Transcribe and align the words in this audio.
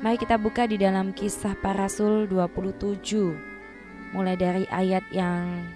Mari 0.00 0.16
kita 0.16 0.40
buka 0.40 0.64
di 0.64 0.80
dalam 0.80 1.12
kisah 1.12 1.52
para 1.60 1.84
rasul 1.84 2.24
27 2.24 3.04
Mulai 4.16 4.32
dari 4.32 4.64
ayat 4.72 5.04
yang 5.12 5.68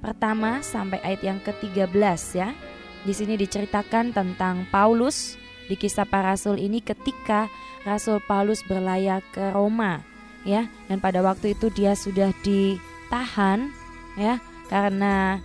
pertama 0.00 0.64
sampai 0.64 0.96
ayat 1.04 1.20
yang 1.20 1.38
ke-13 1.44 1.92
ya. 2.32 2.56
Di 3.04 3.12
sini 3.12 3.36
diceritakan 3.36 4.16
tentang 4.16 4.64
Paulus 4.72 5.36
di 5.68 5.76
kisah 5.76 6.08
para 6.08 6.32
rasul 6.32 6.56
ini 6.56 6.80
ketika 6.80 7.52
Rasul 7.84 8.24
Paulus 8.24 8.64
berlayar 8.64 9.20
ke 9.36 9.52
Roma 9.52 10.00
ya. 10.48 10.64
Dan 10.88 11.04
pada 11.04 11.20
waktu 11.20 11.52
itu 11.52 11.68
dia 11.68 11.92
sudah 11.92 12.32
ditahan 12.40 13.68
ya 14.16 14.40
karena 14.72 15.44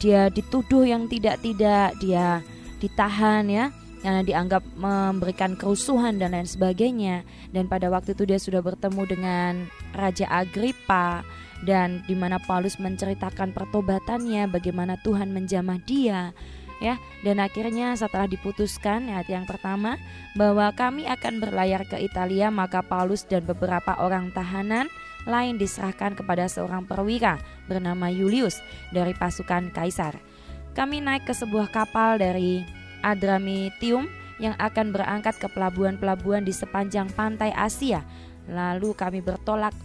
dia 0.00 0.32
dituduh 0.32 0.88
yang 0.88 1.12
tidak-tidak 1.12 1.92
dia 2.00 2.40
ditahan 2.80 3.44
ya 3.52 3.68
karena 4.00 4.24
dianggap 4.24 4.64
memberikan 4.76 5.54
kerusuhan 5.56 6.16
dan 6.16 6.32
lain 6.32 6.48
sebagainya. 6.48 7.22
Dan 7.52 7.68
pada 7.68 7.92
waktu 7.92 8.16
itu 8.16 8.24
dia 8.24 8.40
sudah 8.40 8.64
bertemu 8.64 9.02
dengan 9.08 9.52
Raja 9.92 10.26
Agripa 10.28 11.24
dan 11.60 12.00
di 12.08 12.16
mana 12.16 12.40
Paulus 12.40 12.80
menceritakan 12.80 13.52
pertobatannya 13.52 14.48
bagaimana 14.48 14.96
Tuhan 15.04 15.32
menjamah 15.36 15.78
dia 15.84 16.32
ya. 16.80 16.96
Dan 17.20 17.38
akhirnya 17.38 17.92
setelah 17.94 18.26
diputuskan 18.26 19.12
ayat 19.12 19.28
yang 19.28 19.44
pertama 19.44 20.00
bahwa 20.34 20.72
kami 20.72 21.04
akan 21.04 21.38
berlayar 21.38 21.84
ke 21.84 22.00
Italia 22.00 22.48
maka 22.48 22.80
Paulus 22.80 23.28
dan 23.28 23.44
beberapa 23.44 24.00
orang 24.00 24.32
tahanan 24.32 24.88
lain 25.28 25.60
diserahkan 25.60 26.16
kepada 26.16 26.48
seorang 26.48 26.88
perwira 26.88 27.36
bernama 27.68 28.08
Julius 28.08 28.56
dari 28.88 29.12
pasukan 29.12 29.68
kaisar. 29.68 30.16
Kami 30.72 31.04
naik 31.04 31.28
ke 31.28 31.36
sebuah 31.36 31.68
kapal 31.68 32.16
dari 32.16 32.79
Adramitium 33.00 34.08
yang 34.40 34.56
akan 34.56 34.96
berangkat 34.96 35.36
ke 35.36 35.48
pelabuhan-pelabuhan 35.52 36.44
di 36.44 36.52
sepanjang 36.56 37.12
pantai 37.12 37.52
Asia. 37.52 38.00
Lalu 38.48 38.96
kami 38.96 39.20
bertolak 39.20 39.76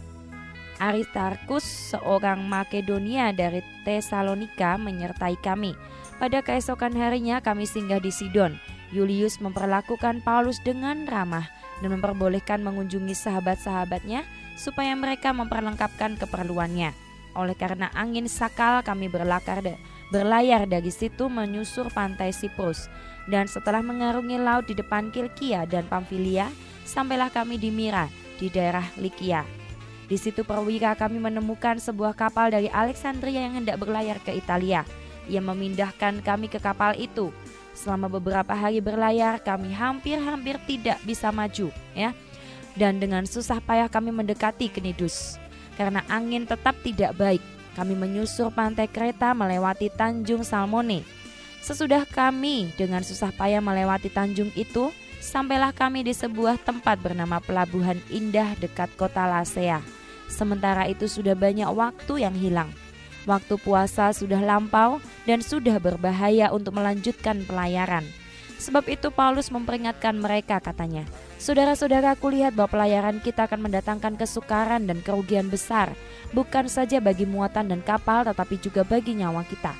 Aristarkus, 0.76 1.64
seorang 1.96 2.44
Makedonia 2.44 3.32
dari 3.32 3.64
Tesalonika, 3.84 4.76
menyertai 4.76 5.40
kami. 5.40 5.72
Pada 6.16 6.40
keesokan 6.40 6.96
harinya 6.96 7.40
kami 7.40 7.68
singgah 7.68 8.00
di 8.00 8.12
Sidon. 8.12 8.56
Julius 8.92 9.40
memperlakukan 9.40 10.24
Paulus 10.24 10.60
dengan 10.64 11.04
ramah 11.08 11.48
dan 11.80 11.92
memperbolehkan 11.96 12.64
mengunjungi 12.64 13.12
sahabat-sahabatnya 13.12 14.24
supaya 14.56 14.96
mereka 14.96 15.36
memperlengkapkan 15.36 16.16
keperluannya. 16.16 16.96
Oleh 17.36 17.56
karena 17.56 17.92
angin 17.92 18.30
sakal 18.32 18.80
kami 18.80 19.12
berlakar 19.12 19.60
berlayar 20.10 20.68
dari 20.70 20.90
situ 20.92 21.26
menyusur 21.26 21.90
pantai 21.90 22.30
Siprus 22.30 22.86
dan 23.26 23.50
setelah 23.50 23.82
mengarungi 23.82 24.38
laut 24.38 24.70
di 24.70 24.74
depan 24.78 25.10
Kilkia 25.10 25.66
dan 25.66 25.86
Pamfilia 25.90 26.50
sampailah 26.86 27.30
kami 27.30 27.58
di 27.58 27.74
Mira 27.74 28.06
di 28.38 28.46
daerah 28.46 28.86
Likia. 28.96 29.42
Di 30.06 30.14
situ 30.14 30.46
perwira 30.46 30.94
kami 30.94 31.18
menemukan 31.18 31.82
sebuah 31.82 32.14
kapal 32.14 32.54
dari 32.54 32.70
Alexandria 32.70 33.50
yang 33.50 33.58
hendak 33.58 33.82
berlayar 33.82 34.22
ke 34.22 34.30
Italia. 34.30 34.86
Ia 35.26 35.42
memindahkan 35.42 36.22
kami 36.22 36.46
ke 36.46 36.62
kapal 36.62 36.94
itu. 36.94 37.34
Selama 37.74 38.06
beberapa 38.06 38.54
hari 38.54 38.78
berlayar 38.78 39.42
kami 39.42 39.74
hampir-hampir 39.74 40.62
tidak 40.70 41.02
bisa 41.02 41.34
maju 41.34 41.74
ya. 41.98 42.14
Dan 42.78 43.02
dengan 43.02 43.26
susah 43.26 43.58
payah 43.58 43.90
kami 43.90 44.14
mendekati 44.14 44.70
Knidus 44.70 45.42
karena 45.74 46.00
angin 46.08 46.48
tetap 46.48 46.72
tidak 46.80 47.12
baik 47.18 47.42
kami 47.76 47.92
menyusur 47.92 48.48
pantai 48.48 48.88
kereta 48.88 49.36
melewati 49.36 49.92
Tanjung 49.92 50.40
Salmone. 50.40 51.04
Sesudah 51.66 52.06
kami 52.06 52.70
dengan 52.78 53.02
susah 53.02 53.34
payah 53.34 53.58
melewati 53.58 54.06
tanjung 54.06 54.54
itu, 54.54 54.94
sampailah 55.18 55.74
kami 55.74 56.06
di 56.06 56.14
sebuah 56.14 56.62
tempat 56.62 57.02
bernama 57.02 57.42
Pelabuhan 57.42 57.98
Indah 58.06 58.54
dekat 58.62 58.86
kota 58.94 59.26
Lasea. 59.26 59.82
Sementara 60.30 60.86
itu 60.86 61.10
sudah 61.10 61.34
banyak 61.34 61.66
waktu 61.66 62.22
yang 62.22 62.38
hilang. 62.38 62.70
Waktu 63.26 63.58
puasa 63.58 64.14
sudah 64.14 64.38
lampau 64.38 65.02
dan 65.26 65.42
sudah 65.42 65.82
berbahaya 65.82 66.54
untuk 66.54 66.78
melanjutkan 66.78 67.42
pelayaran. 67.42 68.06
Sebab 68.62 68.86
itu 68.86 69.10
Paulus 69.10 69.50
memperingatkan 69.50 70.14
mereka 70.14 70.62
katanya, 70.62 71.02
Saudara-saudara, 71.36 72.16
aku 72.16 72.32
lihat 72.32 72.56
bahwa 72.56 72.80
pelayaran 72.80 73.20
kita 73.20 73.44
akan 73.44 73.68
mendatangkan 73.68 74.16
kesukaran 74.16 74.88
dan 74.88 75.04
kerugian 75.04 75.52
besar, 75.52 75.92
bukan 76.32 76.64
saja 76.64 76.96
bagi 76.96 77.28
muatan 77.28 77.68
dan 77.68 77.84
kapal, 77.84 78.24
tetapi 78.24 78.56
juga 78.56 78.88
bagi 78.88 79.12
nyawa 79.12 79.44
kita. 79.44 79.76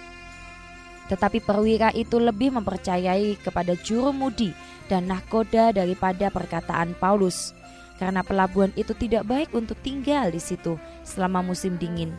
Tetapi 1.09 1.41
perwira 1.41 1.89
itu 1.97 2.21
lebih 2.21 2.53
mempercayai 2.61 3.41
kepada 3.41 3.73
juru 3.73 4.13
mudi 4.13 4.53
dan 4.93 5.09
nahkoda 5.09 5.73
daripada 5.73 6.29
perkataan 6.29 6.93
Paulus, 7.01 7.57
karena 7.97 8.21
pelabuhan 8.21 8.77
itu 8.77 8.93
tidak 8.93 9.25
baik 9.25 9.49
untuk 9.57 9.81
tinggal 9.81 10.29
di 10.29 10.43
situ 10.43 10.77
selama 11.09 11.41
musim 11.41 11.81
dingin. 11.81 12.13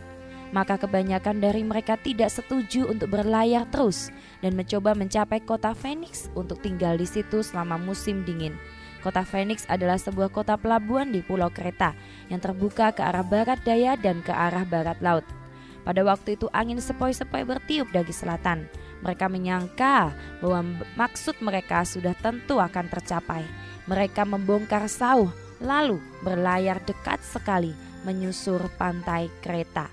Maka 0.49 0.81
kebanyakan 0.81 1.43
dari 1.43 1.61
mereka 1.61 1.99
tidak 1.99 2.33
setuju 2.33 2.89
untuk 2.89 3.13
berlayar 3.13 3.67
terus 3.69 4.09
dan 4.39 4.55
mencoba 4.57 4.95
mencapai 4.95 5.43
kota 5.43 5.75
Phoenix 5.77 6.31
untuk 6.33 6.63
tinggal 6.63 6.97
di 6.97 7.05
situ 7.05 7.43
selama 7.43 7.75
musim 7.75 8.23
dingin. 8.23 8.55
Kota 9.07 9.23
Phoenix 9.23 9.63
adalah 9.72 9.95
sebuah 9.95 10.35
kota 10.35 10.59
pelabuhan 10.59 11.16
di 11.16 11.23
Pulau 11.23 11.47
Kreta 11.47 11.95
yang 12.28 12.44
terbuka 12.44 12.91
ke 12.91 13.00
arah 13.00 13.23
barat 13.23 13.56
daya 13.63 13.95
dan 13.95 14.19
ke 14.19 14.35
arah 14.35 14.68
barat 14.68 15.00
laut. 15.00 15.23
Pada 15.88 16.03
waktu 16.03 16.35
itu 16.35 16.51
angin 16.51 16.84
sepoi-sepoi 16.84 17.47
bertiup 17.47 17.88
dari 17.96 18.12
selatan. 18.12 18.67
Mereka 19.07 19.31
menyangka 19.31 20.12
bahwa 20.44 20.84
maksud 21.00 21.40
mereka 21.40 21.88
sudah 21.88 22.12
tentu 22.19 22.59
akan 22.59 22.91
tercapai. 22.91 23.47
Mereka 23.88 24.28
membongkar 24.28 24.91
sauh 24.91 25.31
lalu 25.63 26.03
berlayar 26.19 26.84
dekat 26.84 27.23
sekali 27.23 27.72
menyusur 28.03 28.59
pantai 28.75 29.31
Kreta. 29.40 29.88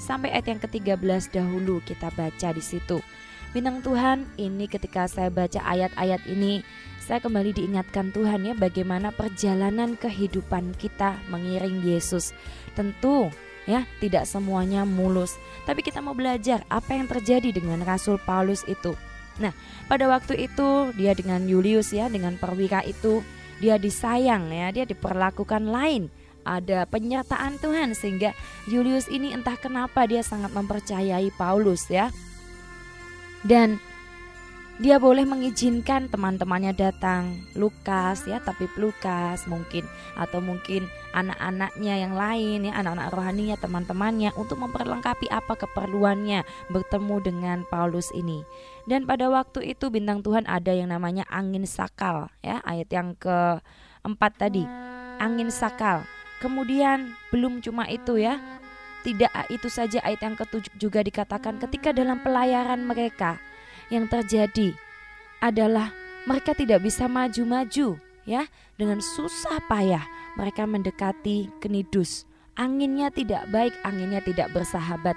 Sampai 0.00 0.32
ayat 0.32 0.56
yang 0.56 0.60
ke-13 0.64 1.36
dahulu 1.36 1.84
kita 1.84 2.08
baca 2.16 2.48
di 2.48 2.64
situ. 2.64 3.04
Bintang 3.52 3.84
Tuhan, 3.84 4.24
ini 4.40 4.66
ketika 4.66 5.04
saya 5.04 5.28
baca 5.28 5.62
ayat-ayat 5.62 6.26
ini, 6.26 6.64
saya 7.04 7.20
kembali 7.20 7.52
diingatkan 7.52 8.16
Tuhan 8.16 8.48
ya 8.48 8.56
bagaimana 8.56 9.12
perjalanan 9.12 9.92
kehidupan 10.00 10.72
kita 10.80 11.20
mengiring 11.28 11.84
Yesus. 11.84 12.32
Tentu 12.72 13.28
ya 13.68 13.84
tidak 14.00 14.24
semuanya 14.24 14.88
mulus, 14.88 15.36
tapi 15.68 15.84
kita 15.84 16.00
mau 16.00 16.16
belajar 16.16 16.64
apa 16.72 16.96
yang 16.96 17.04
terjadi 17.04 17.52
dengan 17.52 17.84
Rasul 17.84 18.16
Paulus 18.24 18.64
itu. 18.64 18.96
Nah, 19.36 19.52
pada 19.84 20.08
waktu 20.08 20.48
itu 20.48 20.96
dia 20.96 21.12
dengan 21.12 21.44
Julius 21.44 21.92
ya, 21.92 22.08
dengan 22.08 22.40
perwira 22.40 22.80
itu 22.88 23.20
dia 23.60 23.76
disayang 23.76 24.48
ya, 24.48 24.72
dia 24.72 24.88
diperlakukan 24.88 25.68
lain. 25.68 26.08
Ada 26.44 26.88
penyertaan 26.88 27.60
Tuhan 27.60 27.92
sehingga 27.92 28.32
Julius 28.64 29.12
ini 29.12 29.32
entah 29.32 29.56
kenapa 29.60 30.08
dia 30.08 30.24
sangat 30.24 30.56
mempercayai 30.56 31.28
Paulus 31.36 31.84
ya. 31.92 32.08
Dan 33.44 33.76
dia 34.74 34.98
boleh 34.98 35.22
mengizinkan 35.22 36.10
teman-temannya 36.10 36.74
datang. 36.74 37.46
Lukas 37.54 38.26
ya 38.26 38.42
tapi 38.42 38.66
Lukas 38.74 39.46
mungkin. 39.46 39.86
Atau 40.18 40.42
mungkin 40.42 40.90
anak-anaknya 41.14 41.94
yang 42.02 42.18
lain 42.18 42.66
ya 42.66 42.74
anak-anak 42.82 43.14
rohaninya 43.14 43.56
teman-temannya 43.62 44.34
untuk 44.34 44.58
memperlengkapi 44.58 45.30
apa 45.30 45.54
keperluannya 45.54 46.42
bertemu 46.74 47.16
dengan 47.22 47.58
Paulus 47.70 48.10
ini. 48.18 48.42
Dan 48.90 49.06
pada 49.06 49.30
waktu 49.30 49.62
itu 49.78 49.94
bintang 49.94 50.26
Tuhan 50.26 50.42
ada 50.50 50.74
yang 50.74 50.90
namanya 50.90 51.22
angin 51.30 51.62
sakal 51.70 52.26
ya 52.42 52.58
ayat 52.66 52.90
yang 52.90 53.14
keempat 53.14 54.32
tadi. 54.42 54.66
Angin 55.22 55.54
sakal. 55.54 56.02
Kemudian 56.42 57.14
belum 57.30 57.62
cuma 57.62 57.86
itu 57.86 58.18
ya. 58.18 58.42
Tidak 59.06 59.54
itu 59.54 59.68
saja 59.70 60.02
ayat 60.02 60.18
yang 60.24 60.34
ketujuh 60.34 60.74
juga 60.80 61.04
dikatakan 61.04 61.62
ketika 61.62 61.92
dalam 61.92 62.24
pelayaran 62.24 62.82
mereka 62.82 63.36
yang 63.88 64.08
terjadi 64.08 64.72
adalah 65.40 65.92
mereka 66.24 66.56
tidak 66.56 66.80
bisa 66.84 67.04
maju-maju 67.04 68.00
ya 68.24 68.42
dengan 68.80 69.00
susah 69.00 69.60
payah 69.68 70.04
mereka 70.40 70.64
mendekati 70.64 71.52
Knidus 71.60 72.24
anginnya 72.56 73.12
tidak 73.12 73.44
baik 73.52 73.74
anginnya 73.84 74.24
tidak 74.24 74.48
bersahabat 74.56 75.16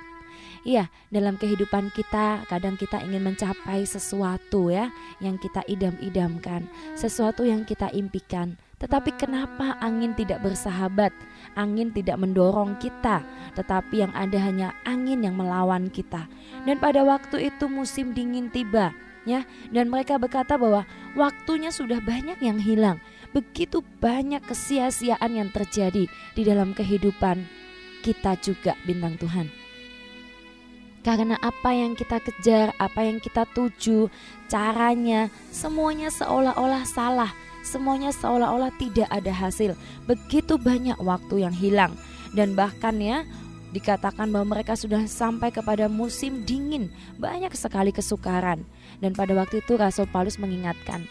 Iya, 0.68 0.92
dalam 1.08 1.40
kehidupan 1.40 1.96
kita 1.96 2.44
kadang 2.52 2.76
kita 2.76 3.00
ingin 3.00 3.24
mencapai 3.24 3.88
sesuatu 3.88 4.68
ya 4.68 4.92
yang 5.24 5.40
kita 5.40 5.64
idam-idamkan, 5.64 6.68
sesuatu 6.92 7.48
yang 7.48 7.64
kita 7.64 7.88
impikan. 7.96 8.60
Tetapi 8.76 9.16
kenapa 9.16 9.80
angin 9.80 10.12
tidak 10.12 10.44
bersahabat? 10.44 11.16
Angin 11.58 11.90
tidak 11.90 12.22
mendorong 12.22 12.78
kita, 12.78 13.26
tetapi 13.58 14.06
yang 14.06 14.14
ada 14.14 14.38
hanya 14.38 14.78
angin 14.86 15.26
yang 15.26 15.34
melawan 15.34 15.90
kita. 15.90 16.30
Dan 16.70 16.78
pada 16.78 17.02
waktu 17.02 17.50
itu 17.50 17.66
musim 17.66 18.14
dingin 18.14 18.54
tiba, 18.54 18.94
ya. 19.26 19.42
Dan 19.74 19.90
mereka 19.90 20.22
berkata 20.22 20.54
bahwa 20.56 20.86
waktunya 21.18 21.74
sudah 21.74 21.98
banyak 21.98 22.38
yang 22.46 22.62
hilang. 22.62 23.02
Begitu 23.34 23.82
banyak 24.00 24.46
kesia-siaan 24.46 25.34
yang 25.34 25.50
terjadi 25.50 26.06
di 26.38 26.42
dalam 26.46 26.78
kehidupan 26.78 27.44
kita 28.06 28.38
juga 28.40 28.78
bintang 28.86 29.18
Tuhan. 29.18 29.50
Karena 31.08 31.40
apa 31.40 31.72
yang 31.72 31.96
kita 31.96 32.20
kejar, 32.20 32.76
apa 32.76 33.08
yang 33.08 33.24
kita 33.24 33.48
tuju, 33.56 34.12
caranya, 34.52 35.32
semuanya 35.56 36.12
seolah-olah 36.12 36.84
salah, 36.84 37.32
semuanya 37.68 38.16
seolah-olah 38.16 38.72
tidak 38.80 39.12
ada 39.12 39.30
hasil. 39.30 39.76
Begitu 40.08 40.56
banyak 40.56 40.96
waktu 41.04 41.44
yang 41.44 41.52
hilang 41.52 41.94
dan 42.32 42.56
bahkan 42.56 42.96
ya 42.98 43.28
dikatakan 43.76 44.32
bahwa 44.32 44.58
mereka 44.58 44.80
sudah 44.80 45.04
sampai 45.06 45.52
kepada 45.52 45.92
musim 45.92 46.48
dingin, 46.48 46.88
banyak 47.20 47.52
sekali 47.54 47.92
kesukaran. 47.92 48.64
Dan 49.04 49.12
pada 49.14 49.36
waktu 49.36 49.60
itu 49.60 49.76
Rasul 49.76 50.08
Paulus 50.08 50.40
mengingatkan, 50.40 51.04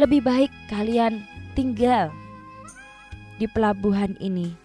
lebih 0.00 0.24
baik 0.24 0.50
kalian 0.72 1.22
tinggal 1.52 2.08
di 3.36 3.44
pelabuhan 3.50 4.16
ini. 4.18 4.56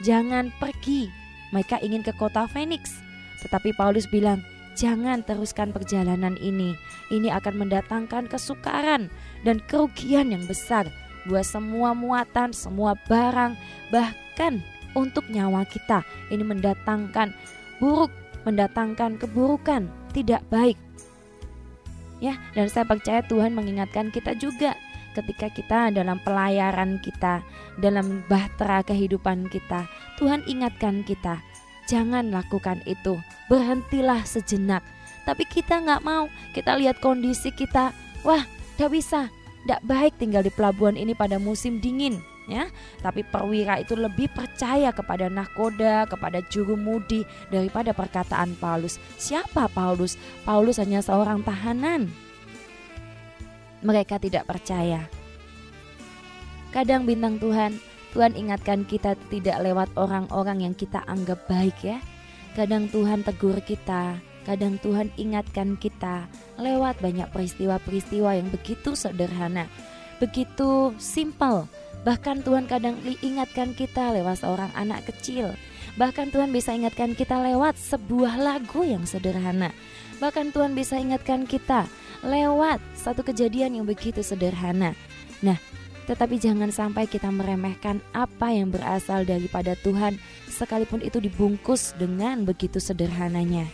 Jangan 0.00 0.54
pergi. 0.62 1.10
Mereka 1.50 1.80
ingin 1.80 2.04
ke 2.04 2.12
kota 2.14 2.46
Phoenix. 2.46 2.92
Tetapi 3.42 3.74
Paulus 3.74 4.06
bilang, 4.06 4.44
jangan 4.78 5.24
teruskan 5.26 5.74
perjalanan 5.74 6.38
ini. 6.38 6.76
Ini 7.10 7.34
akan 7.34 7.66
mendatangkan 7.66 8.30
kesukaran 8.30 9.10
dan 9.46 9.62
kerugian 9.66 10.34
yang 10.34 10.44
besar 10.46 10.88
buat 11.28 11.44
semua 11.44 11.92
muatan, 11.92 12.56
semua 12.56 12.96
barang, 13.06 13.54
bahkan 13.92 14.64
untuk 14.96 15.28
nyawa 15.28 15.68
kita. 15.68 16.02
Ini 16.32 16.42
mendatangkan 16.42 17.36
buruk, 17.78 18.10
mendatangkan 18.48 19.20
keburukan, 19.20 19.86
tidak 20.16 20.42
baik. 20.48 20.78
Ya, 22.18 22.34
dan 22.56 22.66
saya 22.66 22.82
percaya 22.82 23.22
Tuhan 23.22 23.54
mengingatkan 23.54 24.10
kita 24.10 24.34
juga 24.34 24.74
ketika 25.14 25.50
kita 25.50 25.80
dalam 25.94 26.18
pelayaran 26.22 26.98
kita, 26.98 27.42
dalam 27.78 28.26
bahtera 28.26 28.82
kehidupan 28.82 29.46
kita. 29.50 29.86
Tuhan 30.18 30.42
ingatkan 30.50 31.06
kita, 31.06 31.38
jangan 31.86 32.34
lakukan 32.34 32.82
itu, 32.90 33.18
berhentilah 33.46 34.22
sejenak. 34.26 34.82
Tapi 35.22 35.46
kita 35.46 35.78
nggak 35.78 36.02
mau, 36.02 36.26
kita 36.54 36.74
lihat 36.74 36.98
kondisi 36.98 37.54
kita, 37.54 37.94
wah, 38.26 38.42
tidak 38.78 38.94
bisa, 38.94 39.26
tidak 39.66 39.82
baik 39.90 40.14
tinggal 40.22 40.46
di 40.46 40.54
pelabuhan 40.54 40.94
ini 40.94 41.10
pada 41.10 41.34
musim 41.42 41.82
dingin 41.82 42.22
ya. 42.46 42.70
Tapi 43.02 43.26
perwira 43.26 43.82
itu 43.82 43.98
lebih 43.98 44.30
percaya 44.30 44.94
kepada 44.94 45.26
nahkoda, 45.26 46.06
kepada 46.06 46.38
juru 46.46 46.78
mudi 46.78 47.26
daripada 47.50 47.90
perkataan 47.90 48.54
Paulus. 48.54 49.02
Siapa 49.18 49.66
Paulus? 49.74 50.14
Paulus 50.46 50.78
hanya 50.78 51.02
seorang 51.02 51.42
tahanan. 51.42 52.06
Mereka 53.82 54.22
tidak 54.22 54.46
percaya. 54.46 55.10
Kadang 56.70 57.02
bintang 57.02 57.42
Tuhan, 57.42 57.82
Tuhan 58.14 58.38
ingatkan 58.38 58.86
kita 58.86 59.18
tidak 59.26 59.58
lewat 59.58 59.90
orang-orang 59.98 60.70
yang 60.70 60.74
kita 60.78 61.02
anggap 61.10 61.50
baik 61.50 61.74
ya. 61.82 61.98
Kadang 62.54 62.86
Tuhan 62.90 63.26
tegur 63.26 63.58
kita, 63.58 64.22
kadang 64.48 64.80
Tuhan 64.80 65.12
ingatkan 65.20 65.76
kita 65.76 66.24
lewat 66.56 67.04
banyak 67.04 67.28
peristiwa-peristiwa 67.28 68.40
yang 68.40 68.48
begitu 68.48 68.96
sederhana, 68.96 69.68
begitu 70.16 70.96
simple. 70.96 71.68
Bahkan 72.08 72.40
Tuhan 72.48 72.64
kadang 72.64 72.96
ingatkan 73.20 73.76
kita 73.76 74.16
lewat 74.16 74.40
seorang 74.40 74.72
anak 74.72 75.04
kecil. 75.12 75.52
Bahkan 76.00 76.32
Tuhan 76.32 76.48
bisa 76.48 76.72
ingatkan 76.72 77.12
kita 77.12 77.36
lewat 77.44 77.76
sebuah 77.76 78.40
lagu 78.40 78.86
yang 78.88 79.04
sederhana. 79.04 79.74
Bahkan 80.16 80.56
Tuhan 80.56 80.72
bisa 80.72 80.96
ingatkan 80.96 81.44
kita 81.44 81.84
lewat 82.24 82.80
satu 82.96 83.20
kejadian 83.20 83.76
yang 83.76 83.84
begitu 83.84 84.24
sederhana. 84.24 84.96
Nah, 85.44 85.60
tetapi 86.08 86.40
jangan 86.40 86.72
sampai 86.72 87.04
kita 87.04 87.28
meremehkan 87.28 88.00
apa 88.16 88.48
yang 88.48 88.72
berasal 88.72 89.28
daripada 89.28 89.76
Tuhan, 89.84 90.16
sekalipun 90.48 91.04
itu 91.04 91.20
dibungkus 91.20 91.92
dengan 92.00 92.48
begitu 92.48 92.80
sederhananya. 92.80 93.68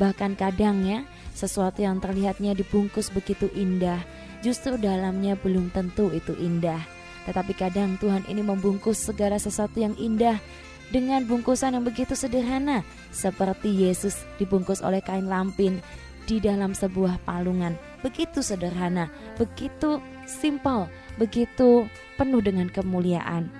Bahkan 0.00 0.40
kadang 0.40 0.80
ya, 0.80 1.04
sesuatu 1.36 1.84
yang 1.84 2.00
terlihatnya 2.00 2.56
dibungkus 2.56 3.12
begitu 3.12 3.52
indah, 3.52 4.00
justru 4.40 4.80
dalamnya 4.80 5.36
belum 5.36 5.68
tentu 5.76 6.08
itu 6.08 6.32
indah. 6.40 6.80
Tetapi 7.28 7.52
kadang 7.52 8.00
Tuhan 8.00 8.24
ini 8.24 8.40
membungkus 8.40 8.96
segala 8.96 9.36
sesuatu 9.36 9.76
yang 9.76 9.92
indah 10.00 10.40
dengan 10.88 11.28
bungkusan 11.28 11.76
yang 11.76 11.84
begitu 11.84 12.16
sederhana, 12.16 12.80
seperti 13.12 13.68
Yesus 13.68 14.24
dibungkus 14.40 14.80
oleh 14.80 15.04
kain 15.04 15.28
lampin 15.28 15.84
di 16.24 16.40
dalam 16.40 16.72
sebuah 16.72 17.20
palungan. 17.28 17.76
Begitu 18.00 18.40
sederhana, 18.40 19.12
begitu 19.36 20.00
simple, 20.24 20.88
begitu 21.20 21.84
penuh 22.16 22.40
dengan 22.40 22.72
kemuliaan. 22.72 23.52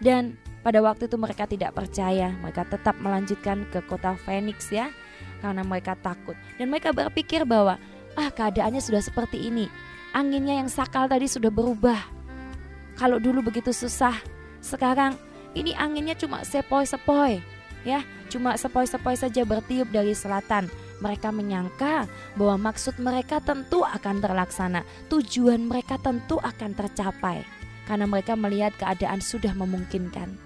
Dan 0.00 0.40
pada 0.64 0.80
waktu 0.80 1.04
itu 1.04 1.20
mereka 1.20 1.44
tidak 1.44 1.76
percaya, 1.76 2.32
mereka 2.40 2.64
tetap 2.64 2.96
melanjutkan 2.96 3.68
ke 3.68 3.84
kota 3.84 4.16
Phoenix 4.24 4.72
ya 4.72 4.88
karena 5.42 5.66
mereka 5.66 5.98
takut 5.98 6.38
dan 6.56 6.70
mereka 6.70 6.94
berpikir 6.94 7.42
bahwa 7.42 7.76
ah 8.14 8.30
keadaannya 8.30 8.78
sudah 8.78 9.02
seperti 9.02 9.50
ini. 9.50 9.66
Anginnya 10.12 10.60
yang 10.62 10.68
sakal 10.68 11.08
tadi 11.08 11.24
sudah 11.26 11.48
berubah. 11.48 11.98
Kalau 13.00 13.16
dulu 13.16 13.48
begitu 13.48 13.72
susah, 13.72 14.12
sekarang 14.60 15.16
ini 15.56 15.72
anginnya 15.72 16.12
cuma 16.12 16.44
sepoi-sepoi, 16.44 17.40
ya, 17.88 18.04
cuma 18.28 18.54
sepoi-sepoi 18.60 19.16
saja 19.16 19.42
bertiup 19.42 19.88
dari 19.88 20.12
selatan. 20.12 20.68
Mereka 21.00 21.34
menyangka 21.34 22.06
bahwa 22.38 22.70
maksud 22.70 23.00
mereka 23.00 23.40
tentu 23.42 23.82
akan 23.82 24.22
terlaksana, 24.22 24.86
tujuan 25.10 25.64
mereka 25.64 25.98
tentu 25.98 26.38
akan 26.38 26.76
tercapai 26.76 27.42
karena 27.90 28.06
mereka 28.06 28.38
melihat 28.38 28.70
keadaan 28.78 29.18
sudah 29.18 29.50
memungkinkan. 29.56 30.38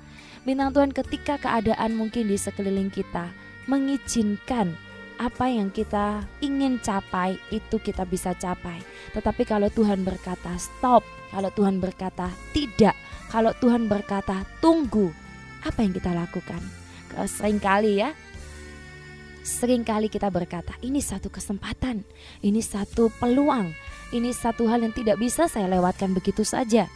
Bintang 0.46 0.70
Tuhan 0.72 0.94
ketika 0.94 1.42
keadaan 1.42 1.98
mungkin 1.98 2.30
di 2.30 2.38
sekeliling 2.38 2.88
kita 2.88 3.28
mengizinkan 3.66 4.78
apa 5.16 5.48
yang 5.48 5.72
kita 5.72 6.24
ingin 6.44 6.76
capai 6.80 7.40
itu 7.48 7.80
kita 7.80 8.04
bisa 8.04 8.36
capai. 8.36 8.80
Tetapi 9.16 9.42
kalau 9.48 9.72
Tuhan 9.72 10.04
berkata 10.04 10.52
stop, 10.60 11.00
kalau 11.32 11.48
Tuhan 11.52 11.80
berkata 11.80 12.28
tidak, 12.52 12.96
kalau 13.32 13.52
Tuhan 13.56 13.88
berkata 13.88 14.44
tunggu, 14.60 15.12
apa 15.64 15.78
yang 15.80 15.92
kita 15.96 16.12
lakukan? 16.12 16.60
Sering 17.24 17.56
kali 17.56 18.04
ya, 18.04 18.12
sering 19.40 19.86
kali 19.86 20.12
kita 20.12 20.28
berkata 20.28 20.76
ini 20.84 21.00
satu 21.00 21.32
kesempatan, 21.32 22.04
ini 22.44 22.60
satu 22.60 23.08
peluang, 23.16 23.72
ini 24.12 24.36
satu 24.36 24.68
hal 24.68 24.84
yang 24.84 24.92
tidak 24.92 25.16
bisa 25.16 25.48
saya 25.48 25.64
lewatkan 25.70 26.12
begitu 26.12 26.44
saja 26.44 26.86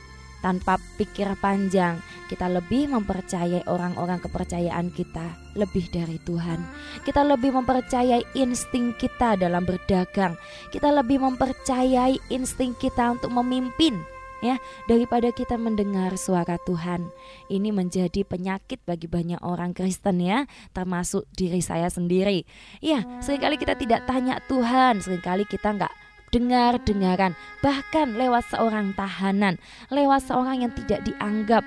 tanpa 0.41 0.81
pikir 0.97 1.33
panjang, 1.39 2.01
kita 2.29 2.49
lebih 2.49 2.91
mempercayai 2.93 3.64
orang-orang 3.69 4.21
kepercayaan 4.21 4.93
kita 4.93 5.37
lebih 5.57 5.88
dari 5.93 6.17
Tuhan. 6.23 6.61
Kita 7.05 7.25
lebih 7.25 7.57
mempercayai 7.57 8.37
insting 8.37 8.97
kita 8.97 9.37
dalam 9.37 9.64
berdagang. 9.64 10.37
Kita 10.73 10.91
lebih 10.91 11.21
mempercayai 11.21 12.19
insting 12.33 12.76
kita 12.76 13.17
untuk 13.17 13.33
memimpin 13.33 14.00
ya 14.41 14.57
daripada 14.88 15.29
kita 15.31 15.61
mendengar 15.61 16.17
suara 16.17 16.57
Tuhan. 16.64 17.12
Ini 17.53 17.71
menjadi 17.71 18.25
penyakit 18.25 18.83
bagi 18.88 19.07
banyak 19.07 19.41
orang 19.45 19.76
Kristen 19.76 20.21
ya, 20.21 20.49
termasuk 20.73 21.29
diri 21.37 21.61
saya 21.61 21.93
sendiri. 21.93 22.45
Ya, 22.81 23.05
sering 23.21 23.41
kali 23.45 23.57
kita 23.61 23.76
tidak 23.76 24.09
tanya 24.09 24.41
Tuhan, 24.49 25.05
sering 25.05 25.23
kali 25.23 25.45
kita 25.45 25.76
nggak 25.76 25.93
dengar-dengaran, 26.31 27.35
bahkan 27.61 28.15
lewat 28.15 28.47
seorang 28.55 28.95
tahanan, 28.95 29.59
lewat 29.91 30.23
seorang 30.25 30.63
yang 30.67 30.73
tidak 30.73 31.03
dianggap, 31.03 31.67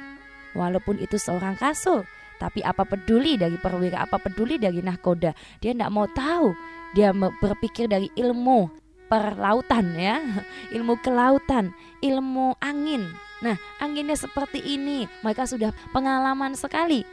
walaupun 0.56 0.98
itu 1.00 1.20
seorang 1.20 1.60
rasul. 1.60 2.08
Tapi 2.40 2.60
apa 2.66 2.84
peduli 2.84 3.40
dari 3.40 3.56
perwira, 3.56 4.04
apa 4.04 4.20
peduli 4.20 4.60
dari 4.60 4.84
nahkoda? 4.84 5.32
Dia 5.64 5.72
tidak 5.72 5.92
mau 5.94 6.08
tahu. 6.12 6.52
Dia 6.92 7.16
berpikir 7.16 7.88
dari 7.88 8.12
ilmu 8.20 8.68
perlautan 9.08 9.94
ya, 9.94 10.20
ilmu 10.76 11.00
kelautan, 11.00 11.72
ilmu 12.02 12.58
angin. 12.60 13.14
Nah, 13.44 13.60
anginnya 13.80 14.16
seperti 14.16 14.64
ini. 14.64 15.08
Mereka 15.22 15.48
sudah 15.48 15.72
pengalaman 15.92 16.56
sekali. 16.56 17.04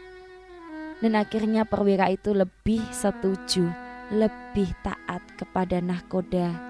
Dan 1.00 1.16
akhirnya 1.16 1.64
perwira 1.64 2.12
itu 2.12 2.37
lebih 2.37 2.85
setuju, 2.92 3.71
lebih 4.12 4.69
taat 4.85 5.25
kepada 5.40 5.80
nahkoda 5.80 6.69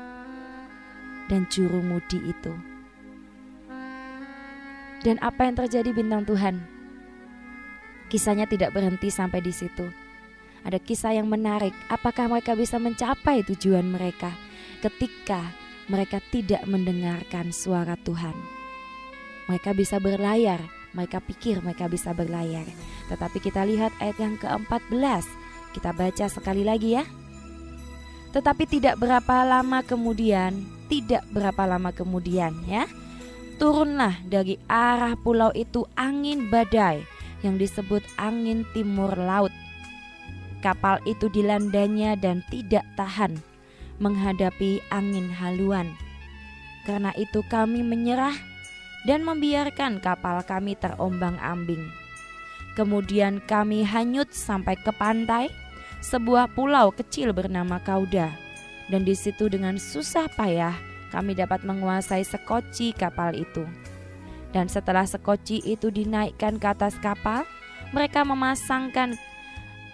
dan 1.31 1.47
juru 1.47 1.79
mudi 1.79 2.19
itu. 2.27 2.51
Dan 5.01 5.17
apa 5.23 5.47
yang 5.49 5.57
terjadi 5.57 5.95
bintang 5.95 6.27
Tuhan? 6.27 6.61
Kisahnya 8.11 8.51
tidak 8.51 8.75
berhenti 8.75 9.09
sampai 9.09 9.39
di 9.39 9.55
situ. 9.55 9.87
Ada 10.67 10.77
kisah 10.77 11.17
yang 11.17 11.31
menarik. 11.31 11.73
Apakah 11.89 12.29
mereka 12.29 12.53
bisa 12.53 12.77
mencapai 12.77 13.47
tujuan 13.49 13.87
mereka 13.87 14.35
ketika 14.85 15.41
mereka 15.89 16.21
tidak 16.29 16.67
mendengarkan 16.69 17.55
suara 17.55 17.97
Tuhan? 17.97 18.35
Mereka 19.49 19.73
bisa 19.73 19.97
berlayar, 20.03 20.61
mereka 20.93 21.23
pikir 21.23 21.65
mereka 21.65 21.89
bisa 21.89 22.13
berlayar. 22.13 22.69
Tetapi 23.09 23.39
kita 23.41 23.65
lihat 23.65 23.95
ayat 24.03 24.19
yang 24.21 24.37
ke-14. 24.37 25.25
Kita 25.71 25.95
baca 25.95 26.27
sekali 26.27 26.67
lagi 26.67 26.99
ya. 26.99 27.07
Tetapi 28.31 28.63
tidak 28.67 28.99
berapa 28.99 29.43
lama 29.43 29.83
kemudian, 29.83 30.80
tidak 30.91 31.23
berapa 31.31 31.63
lama 31.71 31.95
kemudian 31.95 32.53
ya, 32.67 32.91
turunlah 33.63 34.19
dari 34.27 34.59
arah 34.67 35.15
pulau 35.15 35.55
itu 35.55 35.87
angin 35.95 36.51
badai 36.51 37.07
yang 37.47 37.57
disebut 37.57 38.03
angin 38.19 38.67
timur 38.75 39.15
laut. 39.15 39.55
Kapal 40.61 41.01
itu 41.09 41.33
dilandanya 41.33 42.19
dan 42.19 42.45
tidak 42.53 42.85
tahan 42.99 43.41
menghadapi 44.03 44.85
angin 44.93 45.33
haluan. 45.33 45.97
Karena 46.85 47.15
itu 47.17 47.41
kami 47.49 47.81
menyerah 47.81 48.35
dan 49.09 49.25
membiarkan 49.25 50.01
kapal 50.05 50.45
kami 50.45 50.77
terombang-ambing. 50.77 51.89
Kemudian 52.77 53.41
kami 53.45 53.85
hanyut 53.85 54.33
sampai 54.33 54.77
ke 54.77 54.93
pantai, 54.93 55.53
sebuah 56.01 56.53
pulau 56.53 56.93
kecil 56.93 57.33
bernama 57.37 57.81
Kauda. 57.81 58.50
Dan 58.91 59.07
di 59.07 59.15
situ 59.15 59.47
dengan 59.47 59.79
susah 59.79 60.27
payah 60.35 60.75
kami 61.15 61.35
dapat 61.39 61.63
menguasai 61.63 62.27
sekoci 62.27 62.95
kapal 62.95 63.35
itu. 63.39 63.67
Dan 64.51 64.67
setelah 64.67 65.07
sekoci 65.07 65.63
itu 65.63 65.95
dinaikkan 65.95 66.59
ke 66.59 66.67
atas 66.67 66.99
kapal, 66.99 67.47
mereka 67.95 68.27
memasangkan 68.27 69.15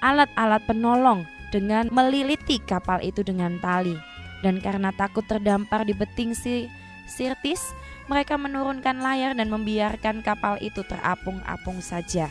alat-alat 0.01 0.65
penolong 0.65 1.29
dengan 1.53 1.89
meliliti 1.93 2.61
kapal 2.65 3.01
itu 3.05 3.21
dengan 3.21 3.61
tali. 3.61 3.97
Dan 4.41 4.61
karena 4.61 4.93
takut 4.93 5.25
terdampar 5.25 5.85
di 5.85 5.97
beting 5.97 6.37
si 6.37 6.69
Sirtis, 7.09 7.61
mereka 8.07 8.37
menurunkan 8.37 9.01
layar 9.01 9.33
dan 9.37 9.49
membiarkan 9.49 10.21
kapal 10.21 10.61
itu 10.61 10.85
terapung-apung 10.85 11.81
saja. 11.81 12.29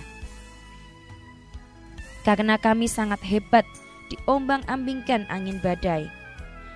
Karena 2.26 2.58
kami 2.58 2.90
sangat 2.90 3.22
hebat, 3.22 3.66
diombang-ambingkan 4.10 5.30
angin 5.30 5.62
badai. 5.62 6.10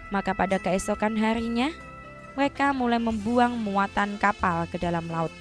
Maka 0.09 0.33
pada 0.33 0.57
keesokan 0.57 1.13
harinya, 1.17 1.69
mereka 2.33 2.73
mulai 2.73 2.97
membuang 2.97 3.57
muatan 3.57 4.17
kapal 4.17 4.65
ke 4.65 4.81
dalam 4.81 5.05
laut. 5.09 5.33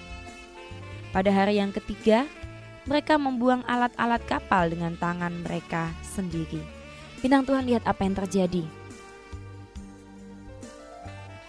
Pada 1.09 1.33
hari 1.33 1.57
yang 1.57 1.73
ketiga, 1.73 2.29
mereka 2.85 3.17
membuang 3.17 3.65
alat-alat 3.65 4.21
kapal 4.29 4.69
dengan 4.69 4.97
tangan 4.97 5.33
mereka 5.45 5.93
sendiri. 6.05 6.61
Bintang 7.21 7.45
Tuhan 7.49 7.65
lihat 7.69 7.85
apa 7.89 8.05
yang 8.05 8.17
terjadi. 8.17 8.65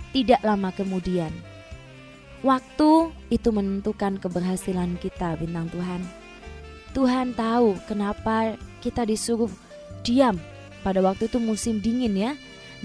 Tidak 0.10 0.42
lama 0.42 0.74
kemudian, 0.74 1.30
waktu 2.42 3.14
itu 3.30 3.50
menentukan 3.54 4.18
keberhasilan 4.18 4.98
kita, 4.98 5.38
bintang 5.38 5.70
Tuhan. 5.70 6.02
Tuhan 6.98 7.38
tahu 7.38 7.78
kenapa 7.86 8.58
kita 8.82 9.06
disuruh 9.06 9.52
diam 10.02 10.42
pada 10.82 11.04
waktu 11.06 11.30
itu 11.30 11.38
musim 11.38 11.78
dingin 11.78 12.18
ya 12.18 12.32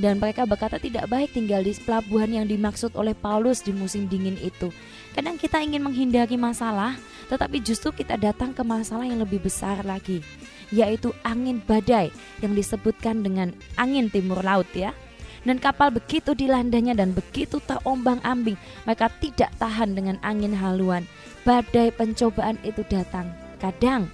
dan 0.00 0.18
mereka 0.18 0.42
berkata 0.44 0.78
tidak 0.78 1.06
baik 1.06 1.30
tinggal 1.34 1.62
di 1.62 1.74
pelabuhan 1.78 2.30
yang 2.30 2.46
dimaksud 2.46 2.94
oleh 2.98 3.14
Paulus 3.14 3.62
di 3.62 3.70
musim 3.70 4.10
dingin 4.10 4.34
itu. 4.42 4.74
Kadang 5.14 5.38
kita 5.38 5.62
ingin 5.62 5.82
menghindari 5.86 6.34
masalah, 6.34 6.98
tetapi 7.30 7.62
justru 7.62 7.94
kita 7.94 8.18
datang 8.18 8.50
ke 8.50 8.62
masalah 8.66 9.06
yang 9.06 9.22
lebih 9.22 9.42
besar 9.42 9.80
lagi, 9.86 10.20
yaitu 10.74 11.14
angin 11.22 11.62
badai 11.62 12.10
yang 12.42 12.52
disebutkan 12.52 13.22
dengan 13.22 13.54
angin 13.78 14.10
timur 14.10 14.42
laut 14.42 14.66
ya. 14.74 14.90
Dan 15.44 15.60
kapal 15.60 15.92
begitu 15.92 16.32
dilandanya 16.32 16.96
dan 16.96 17.12
begitu 17.12 17.60
terombang-ambing, 17.68 18.56
mereka 18.88 19.12
tidak 19.20 19.52
tahan 19.60 19.92
dengan 19.92 20.16
angin 20.24 20.56
haluan. 20.56 21.04
Badai 21.44 21.92
pencobaan 21.92 22.56
itu 22.64 22.80
datang 22.88 23.44
Kadang 23.64 24.12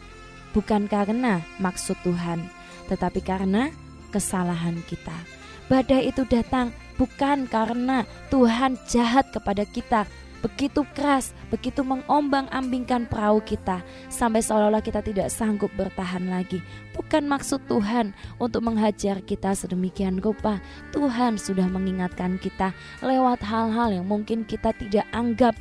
bukan 0.54 0.86
karena 0.86 1.42
maksud 1.58 1.98
Tuhan, 2.06 2.46
tetapi 2.86 3.18
karena 3.18 3.74
kesalahan 4.14 4.78
kita. 4.86 5.39
Badai 5.70 6.10
itu 6.10 6.26
datang 6.26 6.74
bukan 6.98 7.46
karena 7.46 8.02
Tuhan 8.26 8.74
jahat 8.90 9.30
kepada 9.30 9.62
kita, 9.62 10.02
begitu 10.42 10.82
keras, 10.98 11.30
begitu 11.46 11.86
mengombang-ambingkan 11.86 13.06
perahu 13.06 13.38
kita 13.38 13.78
sampai 14.10 14.42
seolah-olah 14.42 14.82
kita 14.82 14.98
tidak 14.98 15.30
sanggup 15.30 15.70
bertahan 15.78 16.26
lagi. 16.26 16.58
Bukan 16.98 17.30
maksud 17.30 17.62
Tuhan 17.70 18.10
untuk 18.42 18.66
menghajar 18.66 19.22
kita 19.22 19.54
sedemikian 19.54 20.18
rupa. 20.18 20.58
Tuhan 20.90 21.38
sudah 21.38 21.70
mengingatkan 21.70 22.42
kita 22.42 22.74
lewat 22.98 23.38
hal-hal 23.46 23.94
yang 23.94 24.10
mungkin 24.10 24.42
kita 24.42 24.74
tidak 24.74 25.06
anggap 25.14 25.54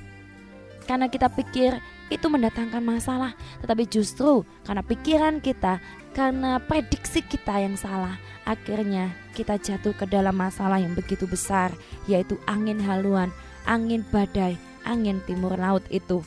karena 0.89 1.06
kita 1.06 1.30
pikir 1.30 1.78
itu 2.10 2.25
mendatangkan 2.25 2.82
masalah, 2.82 3.38
tetapi 3.62 3.86
justru 3.86 4.42
karena 4.66 4.82
pikiran 4.82 5.38
kita, 5.38 5.78
karena 6.13 6.58
prediksi 6.58 7.22
kita 7.22 7.62
yang 7.62 7.78
salah, 7.78 8.18
akhirnya 8.44 9.13
kita 9.38 9.62
jatuh 9.62 9.94
ke 9.94 10.10
dalam 10.10 10.34
masalah 10.34 10.82
yang 10.82 10.98
begitu 10.98 11.30
besar, 11.30 11.70
yaitu 12.10 12.36
angin 12.50 12.82
haluan, 12.82 13.30
angin 13.70 14.01
badai, 14.10 14.58
angin 14.84 15.22
timur 15.30 15.54
laut 15.56 15.86
itu. 15.94 16.25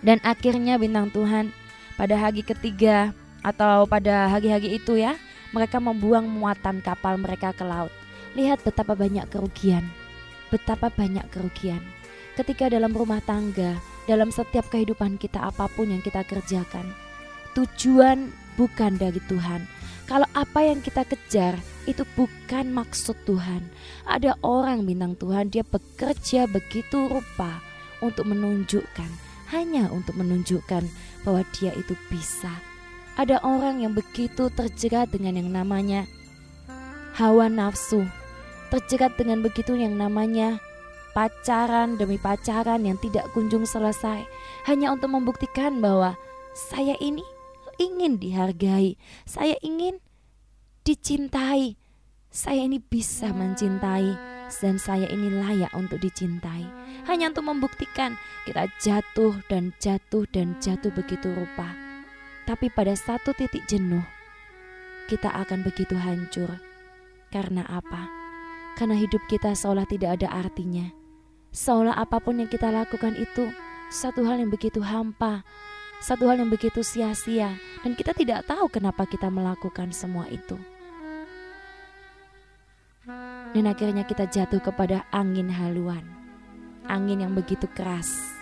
Dan 0.00 0.18
akhirnya 0.24 0.80
bintang 0.80 1.12
Tuhan 1.12 1.52
pada 1.94 2.16
hari 2.16 2.40
ketiga 2.40 3.12
atau 3.44 3.84
pada 3.84 4.32
hari-hari 4.32 4.80
itu 4.80 4.96
ya, 4.96 5.16
mereka 5.52 5.78
membuang 5.82 6.24
muatan 6.26 6.80
kapal 6.80 7.20
mereka 7.20 7.52
ke 7.52 7.62
laut. 7.62 7.92
Lihat 8.38 8.62
betapa 8.62 8.94
banyak 8.94 9.26
kerugian. 9.28 9.84
Betapa 10.48 10.90
banyak 10.90 11.26
kerugian. 11.30 11.82
Ketika 12.38 12.70
dalam 12.72 12.94
rumah 12.94 13.20
tangga 13.20 13.76
dalam 14.08 14.32
setiap 14.32 14.66
kehidupan 14.72 15.20
kita 15.20 15.38
apa 15.50 15.68
pun 15.70 15.92
yang 15.92 16.02
kita 16.02 16.24
kerjakan. 16.24 17.09
Tujuan 17.56 18.30
bukan 18.54 19.00
dari 19.00 19.18
Tuhan. 19.26 19.66
Kalau 20.10 20.26
apa 20.34 20.66
yang 20.66 20.82
kita 20.82 21.06
kejar 21.06 21.54
itu 21.86 22.02
bukan 22.18 22.74
maksud 22.74 23.14
Tuhan. 23.26 23.62
Ada 24.06 24.34
orang 24.42 24.82
bintang 24.82 25.14
Tuhan 25.14 25.54
dia 25.54 25.62
bekerja 25.62 26.50
begitu 26.50 27.06
rupa 27.06 27.62
untuk 28.02 28.26
menunjukkan, 28.26 29.10
hanya 29.54 29.86
untuk 29.94 30.18
menunjukkan 30.18 30.82
bahwa 31.22 31.42
dia 31.54 31.70
itu 31.78 31.94
bisa. 32.10 32.50
Ada 33.14 33.42
orang 33.46 33.84
yang 33.86 33.92
begitu 33.94 34.48
terjerat 34.50 35.12
dengan 35.14 35.38
yang 35.38 35.50
namanya 35.52 36.06
hawa 37.14 37.46
nafsu, 37.50 38.06
terjerat 38.74 39.14
dengan 39.14 39.44
begitu 39.44 39.76
yang 39.76 39.94
namanya 39.98 40.62
pacaran 41.12 41.98
demi 41.98 42.16
pacaran 42.16 42.86
yang 42.86 42.96
tidak 43.02 43.26
kunjung 43.34 43.66
selesai 43.66 44.22
hanya 44.70 44.94
untuk 44.94 45.10
membuktikan 45.10 45.82
bahwa 45.82 46.14
saya 46.54 46.94
ini 47.02 47.26
ingin 47.80 48.20
dihargai, 48.20 49.00
saya 49.24 49.56
ingin 49.64 50.04
dicintai, 50.84 51.80
saya 52.28 52.68
ini 52.68 52.76
bisa 52.76 53.32
mencintai 53.32 54.12
dan 54.60 54.76
saya 54.76 55.08
ini 55.08 55.32
layak 55.32 55.72
untuk 55.72 55.98
dicintai. 56.04 56.68
Hanya 57.08 57.32
untuk 57.32 57.48
membuktikan 57.48 58.20
kita 58.44 58.68
jatuh 58.84 59.40
dan 59.48 59.72
jatuh 59.80 60.28
dan 60.28 60.60
jatuh 60.60 60.92
begitu 60.92 61.32
rupa. 61.32 61.72
Tapi 62.44 62.68
pada 62.68 62.92
satu 62.92 63.32
titik 63.32 63.64
jenuh, 63.64 64.04
kita 65.08 65.32
akan 65.32 65.64
begitu 65.64 65.96
hancur. 65.96 66.52
Karena 67.32 67.64
apa? 67.64 68.10
Karena 68.76 68.98
hidup 69.00 69.24
kita 69.30 69.54
seolah 69.54 69.86
tidak 69.86 70.18
ada 70.18 70.28
artinya 70.34 71.00
Seolah 71.50 71.98
apa 71.98 72.22
pun 72.22 72.38
yang 72.38 72.46
kita 72.46 72.70
lakukan 72.70 73.18
itu 73.18 73.50
satu 73.90 74.22
hal 74.22 74.38
yang 74.38 74.54
begitu 74.54 74.78
hampa, 74.78 75.42
satu 76.00 76.32
hal 76.32 76.40
yang 76.40 76.48
begitu 76.48 76.80
sia-sia, 76.80 77.52
dan 77.84 77.92
kita 77.92 78.16
tidak 78.16 78.48
tahu 78.48 78.72
kenapa 78.72 79.04
kita 79.04 79.28
melakukan 79.28 79.92
semua 79.92 80.24
itu. 80.32 80.56
Dan 83.52 83.68
akhirnya 83.68 84.08
kita 84.08 84.24
jatuh 84.24 84.64
kepada 84.64 85.04
angin 85.12 85.52
haluan, 85.52 86.02
angin 86.88 87.20
yang 87.20 87.36
begitu 87.36 87.68
keras. 87.70 88.40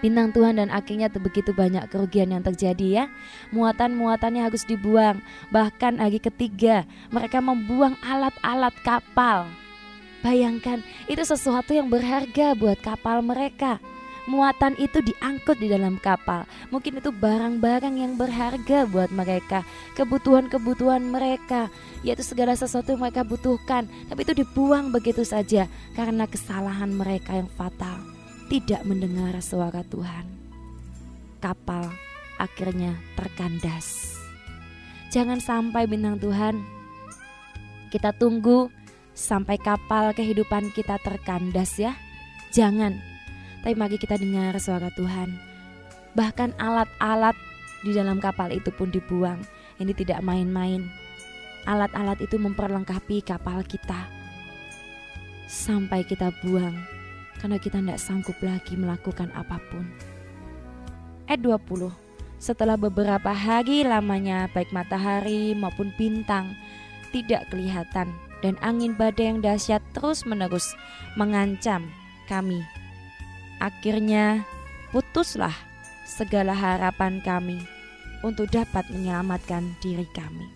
Bintang 0.00 0.32
Tuhan 0.32 0.56
dan 0.56 0.72
akhirnya 0.72 1.12
begitu 1.12 1.52
banyak 1.52 1.84
kerugian 1.92 2.32
yang 2.32 2.40
terjadi 2.40 2.86
ya 2.88 3.04
Muatan-muatannya 3.52 4.48
harus 4.48 4.64
dibuang 4.64 5.20
Bahkan 5.52 6.00
hari 6.00 6.16
ketiga 6.16 6.88
mereka 7.12 7.44
membuang 7.44 8.00
alat-alat 8.00 8.72
kapal 8.80 9.44
Bayangkan, 10.20 10.84
itu 11.08 11.24
sesuatu 11.24 11.72
yang 11.72 11.88
berharga 11.88 12.52
buat 12.52 12.76
kapal 12.84 13.24
mereka. 13.24 13.80
Muatan 14.30 14.78
itu 14.78 15.02
diangkut 15.02 15.58
di 15.58 15.66
dalam 15.66 15.98
kapal. 15.98 16.46
Mungkin 16.70 17.02
itu 17.02 17.10
barang-barang 17.10 17.98
yang 17.98 18.14
berharga 18.14 18.86
buat 18.86 19.10
mereka, 19.10 19.66
kebutuhan-kebutuhan 19.98 21.02
mereka, 21.02 21.66
yaitu 22.06 22.22
segala 22.22 22.54
sesuatu 22.54 22.94
yang 22.94 23.02
mereka 23.02 23.26
butuhkan. 23.26 23.90
Tapi 24.06 24.22
itu 24.22 24.46
dibuang 24.46 24.94
begitu 24.94 25.26
saja 25.26 25.66
karena 25.98 26.30
kesalahan 26.30 26.94
mereka 26.94 27.42
yang 27.42 27.50
fatal, 27.58 27.98
tidak 28.46 28.86
mendengar 28.86 29.34
suara 29.42 29.82
Tuhan. 29.82 30.30
Kapal 31.42 31.90
akhirnya 32.38 32.94
terkandas. 33.18 34.14
Jangan 35.10 35.42
sampai 35.42 35.90
bintang 35.90 36.22
Tuhan 36.22 36.54
kita 37.90 38.14
tunggu 38.14 38.70
sampai 39.10 39.58
kapal 39.58 40.14
kehidupan 40.14 40.70
kita 40.70 41.02
terkandas 41.02 41.74
ya. 41.82 41.98
Jangan. 42.54 43.09
Tapi 43.60 43.74
mari 43.76 44.00
kita 44.00 44.16
dengar 44.16 44.56
suara 44.56 44.88
Tuhan. 44.96 45.36
Bahkan 46.16 46.56
alat-alat 46.56 47.36
di 47.84 47.92
dalam 47.92 48.18
kapal 48.18 48.50
itu 48.52 48.72
pun 48.72 48.88
dibuang. 48.88 49.40
Ini 49.80 49.92
tidak 49.96 50.24
main-main. 50.24 50.88
Alat-alat 51.68 52.20
itu 52.24 52.40
memperlengkapi 52.40 53.20
kapal 53.20 53.60
kita. 53.64 54.08
Sampai 55.44 56.06
kita 56.06 56.32
buang 56.40 56.76
karena 57.40 57.56
kita 57.56 57.80
tidak 57.80 58.00
sanggup 58.00 58.36
lagi 58.44 58.76
melakukan 58.76 59.32
apa 59.32 59.56
pun. 59.72 59.88
Ayat 61.28 61.40
20 61.40 61.88
Setelah 62.40 62.76
beberapa 62.80 63.32
hari 63.32 63.84
lamanya 63.84 64.48
baik 64.52 64.72
matahari 64.72 65.52
maupun 65.52 65.92
bintang 66.00 66.56
tidak 67.12 67.48
kelihatan 67.52 68.08
dan 68.40 68.56
angin 68.64 68.96
badai 68.96 69.28
yang 69.36 69.38
dahsyat 69.44 69.84
terus-menerus 69.92 70.72
mengancam 71.16 71.88
kami. 72.30 72.64
Akhirnya 73.60 74.48
putuslah 74.88 75.54
segala 76.08 76.56
harapan 76.56 77.20
kami 77.20 77.60
untuk 78.24 78.48
dapat 78.48 78.88
menyelamatkan 78.88 79.76
diri 79.84 80.08
kami. 80.16 80.48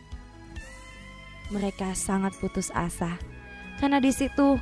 Mereka 1.52 1.92
sangat 1.92 2.32
putus 2.40 2.73
asa 2.73 3.20
karena 3.76 4.00
di 4.00 4.08
situ 4.11 4.56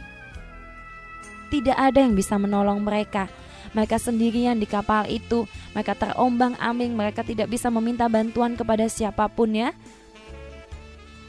tidak 1.52 1.76
ada 1.78 2.02
yang 2.02 2.18
bisa 2.18 2.34
menolong 2.40 2.82
mereka. 2.82 3.28
Mereka 3.72 3.96
sendirian 3.96 4.58
di 4.58 4.66
kapal 4.68 5.08
itu, 5.08 5.49
mereka 5.72 5.96
terombang-ambing, 5.96 6.92
mereka 6.92 7.25
tidak 7.25 7.49
bisa 7.49 7.72
meminta 7.72 8.08
bantuan 8.11 8.58
kepada 8.58 8.84
siapa 8.90 9.28
pun 9.30 9.54
ya. 9.54 9.70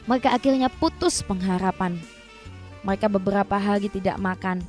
Mereka 0.04 0.32
akhirnya 0.32 0.68
putus 0.68 1.24
pengharapan. 1.24 1.96
Mereka 2.84 3.08
beberapa 3.08 3.56
hari 3.56 3.88
tidak 3.88 4.20
makan. 4.20 4.60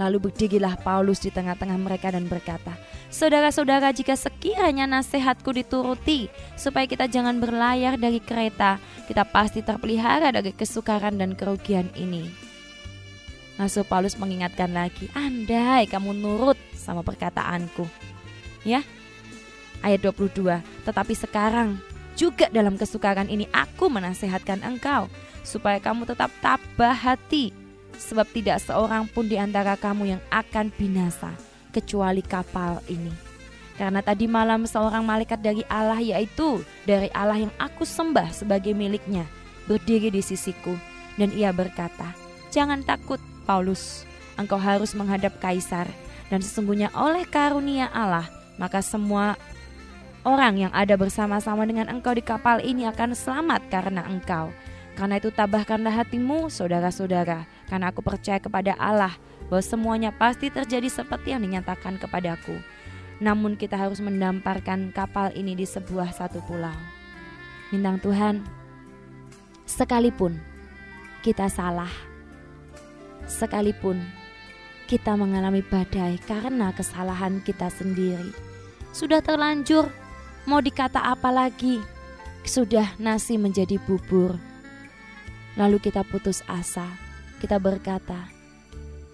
Lalu 0.00 0.28
berdirilah 0.28 0.80
Paulus 0.80 1.20
di 1.20 1.28
tengah-tengah 1.28 1.76
mereka 1.76 2.08
dan 2.08 2.24
berkata, 2.24 2.72
Saudara-saudara 3.12 3.92
jika 3.92 4.16
sekiranya 4.16 4.88
nasihatku 4.88 5.52
dituruti 5.52 6.32
supaya 6.56 6.88
kita 6.88 7.04
jangan 7.12 7.36
berlayar 7.36 8.00
dari 8.00 8.16
kereta, 8.24 8.80
kita 9.04 9.28
pasti 9.28 9.60
terpelihara 9.60 10.32
dari 10.32 10.56
kesukaran 10.56 11.20
dan 11.20 11.36
kerugian 11.36 11.92
ini. 11.92 12.32
Rasul 13.60 13.84
Paulus 13.84 14.16
mengingatkan 14.16 14.72
lagi, 14.72 15.12
andai 15.12 15.84
kamu 15.84 16.16
nurut 16.16 16.56
sama 16.72 17.04
perkataanku. 17.04 17.84
Ya, 18.64 18.80
ayat 19.84 20.00
22, 20.00 20.64
tetapi 20.88 21.12
sekarang 21.12 21.76
juga 22.16 22.48
dalam 22.48 22.80
kesukaran 22.80 23.28
ini 23.28 23.44
aku 23.52 23.92
menasihatkan 23.92 24.64
engkau 24.64 25.12
supaya 25.44 25.76
kamu 25.84 26.08
tetap 26.08 26.32
tabah 26.40 26.96
hati 26.96 27.52
sebab 28.02 28.26
tidak 28.34 28.58
seorang 28.58 29.06
pun 29.06 29.30
di 29.30 29.38
antara 29.38 29.78
kamu 29.78 30.18
yang 30.18 30.22
akan 30.34 30.74
binasa 30.74 31.30
kecuali 31.70 32.20
kapal 32.20 32.82
ini. 32.90 33.14
Karena 33.78 34.04
tadi 34.04 34.28
malam 34.28 34.68
seorang 34.68 35.00
malaikat 35.02 35.40
dari 35.40 35.64
Allah 35.70 35.98
yaitu 35.98 36.60
dari 36.84 37.08
Allah 37.16 37.48
yang 37.48 37.52
aku 37.56 37.88
sembah 37.88 38.28
sebagai 38.34 38.76
miliknya 38.76 39.24
berdiri 39.64 40.12
di 40.12 40.20
sisiku 40.20 40.76
dan 41.16 41.32
ia 41.32 41.54
berkata, 41.54 42.12
"Jangan 42.52 42.84
takut, 42.84 43.18
Paulus. 43.48 44.04
Engkau 44.36 44.60
harus 44.60 44.92
menghadap 44.92 45.40
kaisar 45.40 45.88
dan 46.28 46.40
sesungguhnya 46.40 46.88
oleh 46.96 47.28
karunia 47.28 47.92
Allah 47.92 48.24
maka 48.56 48.80
semua 48.80 49.36
orang 50.24 50.68
yang 50.68 50.72
ada 50.72 50.96
bersama-sama 50.96 51.68
dengan 51.68 51.92
engkau 51.92 52.16
di 52.16 52.24
kapal 52.24 52.60
ini 52.60 52.84
akan 52.84 53.16
selamat 53.16 53.60
karena 53.72 54.04
engkau." 54.04 54.52
Karena 54.92 55.16
itu 55.16 55.32
tabahkanlah 55.32 56.04
hatimu 56.04 56.52
saudara-saudara. 56.52 57.48
Karena 57.68 57.88
aku 57.88 58.04
percaya 58.04 58.36
kepada 58.36 58.76
Allah 58.76 59.16
bahwa 59.48 59.64
semuanya 59.64 60.10
pasti 60.12 60.52
terjadi 60.52 60.88
seperti 60.92 61.32
yang 61.32 61.40
dinyatakan 61.40 61.96
kepadaku. 61.96 62.60
Namun 63.22 63.56
kita 63.56 63.78
harus 63.78 64.02
mendamparkan 64.02 64.92
kapal 64.92 65.32
ini 65.32 65.56
di 65.56 65.64
sebuah 65.64 66.12
satu 66.12 66.44
pulau. 66.44 66.74
Bintang 67.72 67.96
Tuhan 68.04 68.44
Sekalipun 69.64 70.36
kita 71.24 71.48
salah 71.48 71.88
Sekalipun 73.24 73.96
kita 74.84 75.16
mengalami 75.16 75.64
badai 75.64 76.20
karena 76.28 76.68
kesalahan 76.76 77.40
kita 77.40 77.72
sendiri 77.72 78.28
Sudah 78.92 79.24
terlanjur 79.24 79.88
Mau 80.44 80.60
dikata 80.60 81.00
apa 81.00 81.32
lagi? 81.32 81.80
Sudah 82.44 82.92
nasi 83.00 83.40
menjadi 83.40 83.80
bubur 83.80 84.36
Lalu 85.56 85.84
kita 85.84 86.00
putus 86.06 86.40
asa, 86.48 86.88
kita 87.44 87.60
berkata, 87.60 88.30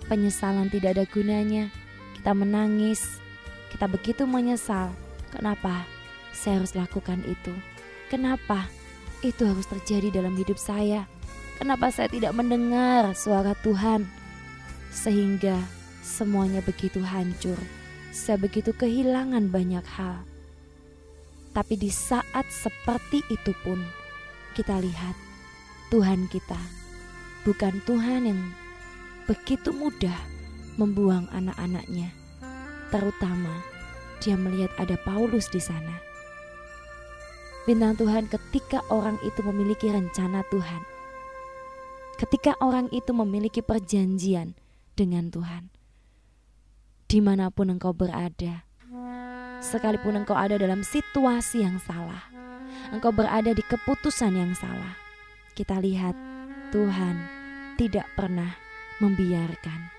penyesalan 0.09 0.73
tidak 0.73 0.99
ada 0.99 1.05
gunanya. 1.11 1.69
Kita 2.15 2.35
menangis, 2.35 3.19
kita 3.71 3.87
begitu 3.87 4.27
menyesal. 4.27 4.91
Kenapa 5.31 5.87
saya 6.33 6.59
harus 6.59 6.75
lakukan 6.75 7.23
itu? 7.29 7.53
Kenapa 8.09 8.67
itu 9.21 9.45
harus 9.45 9.69
terjadi 9.69 10.23
dalam 10.23 10.35
hidup 10.35 10.57
saya? 10.57 11.05
Kenapa 11.59 11.91
saya 11.91 12.09
tidak 12.09 12.33
mendengar 12.35 13.13
suara 13.19 13.53
Tuhan? 13.61 14.09
Sehingga 14.95 15.59
semuanya 16.01 16.65
begitu 16.65 17.05
hancur. 17.05 17.59
Saya 18.15 18.41
begitu 18.41 18.73
kehilangan 18.73 19.53
banyak 19.53 19.85
hal. 19.85 20.25
Tapi 21.53 21.75
di 21.77 21.91
saat 21.93 22.47
seperti 22.49 23.21
itu 23.29 23.53
pun 23.67 23.83
kita 24.57 24.81
lihat 24.81 25.28
Tuhan 25.89 26.29
kita 26.29 26.61
bukan 27.49 27.81
Tuhan 27.89 28.29
yang 28.29 28.41
begitu 29.25 29.73
mudah 29.73 30.21
membuang 30.77 31.25
anak-anaknya. 31.33 32.13
Terutama 32.93 33.65
dia 34.21 34.37
melihat 34.37 34.69
ada 34.77 35.01
Paulus 35.01 35.49
di 35.49 35.57
sana. 35.57 35.97
Bintang 37.65 37.97
Tuhan 37.97 38.29
ketika 38.29 38.85
orang 38.93 39.17
itu 39.25 39.41
memiliki 39.41 39.89
rencana 39.89 40.45
Tuhan. 40.53 40.85
Ketika 42.21 42.53
orang 42.61 42.93
itu 42.93 43.17
memiliki 43.17 43.65
perjanjian 43.65 44.61
dengan 44.93 45.33
Tuhan. 45.33 45.73
Di 47.09 47.25
mana 47.25 47.49
pun 47.49 47.73
engkau 47.73 47.97
berada, 47.97 48.69
sekalipun 49.65 50.21
engkau 50.21 50.37
ada 50.37 50.61
dalam 50.61 50.85
situasi 50.85 51.65
yang 51.65 51.81
salah, 51.81 52.29
engkau 52.93 53.09
berada 53.09 53.57
di 53.57 53.65
keputusan 53.65 54.37
yang 54.37 54.53
salah, 54.53 55.08
kita 55.59 55.83
lihat 55.83 56.15
Tuhan 56.71 57.19
tidak 57.75 58.07
pernah 58.15 58.55
membiarkan. 59.03 59.91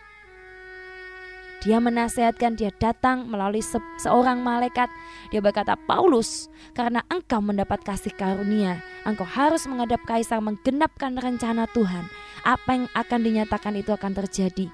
Dia 1.59 1.83
menasehatkan, 1.83 2.55
dia 2.55 2.71
datang 2.71 3.27
melalui 3.27 3.59
se 3.59 3.75
seorang 3.99 4.39
malaikat. 4.39 4.87
Dia 5.27 5.43
berkata, 5.43 5.75
Paulus, 5.75 6.47
karena 6.71 7.03
engkau 7.11 7.43
mendapat 7.43 7.83
kasih 7.83 8.15
karunia, 8.15 8.79
engkau 9.03 9.27
harus 9.27 9.67
menghadap 9.67 9.99
kaisar 10.07 10.39
menggenapkan 10.39 11.19
rencana 11.19 11.67
Tuhan. 11.75 12.07
Apa 12.47 12.79
yang 12.79 12.87
akan 12.95 13.19
dinyatakan 13.19 13.75
itu 13.75 13.91
akan 13.91 14.15
terjadi. 14.23 14.71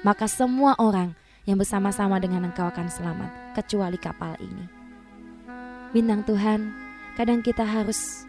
Maka 0.00 0.24
semua 0.24 0.72
orang 0.80 1.12
yang 1.44 1.60
bersama-sama 1.60 2.16
dengan 2.16 2.48
engkau 2.48 2.64
akan 2.64 2.88
selamat, 2.88 3.52
kecuali 3.52 4.00
kapal 4.00 4.32
ini. 4.40 4.64
Bintang 5.92 6.24
Tuhan, 6.24 6.72
kadang 7.20 7.44
kita 7.44 7.68
harus 7.68 8.27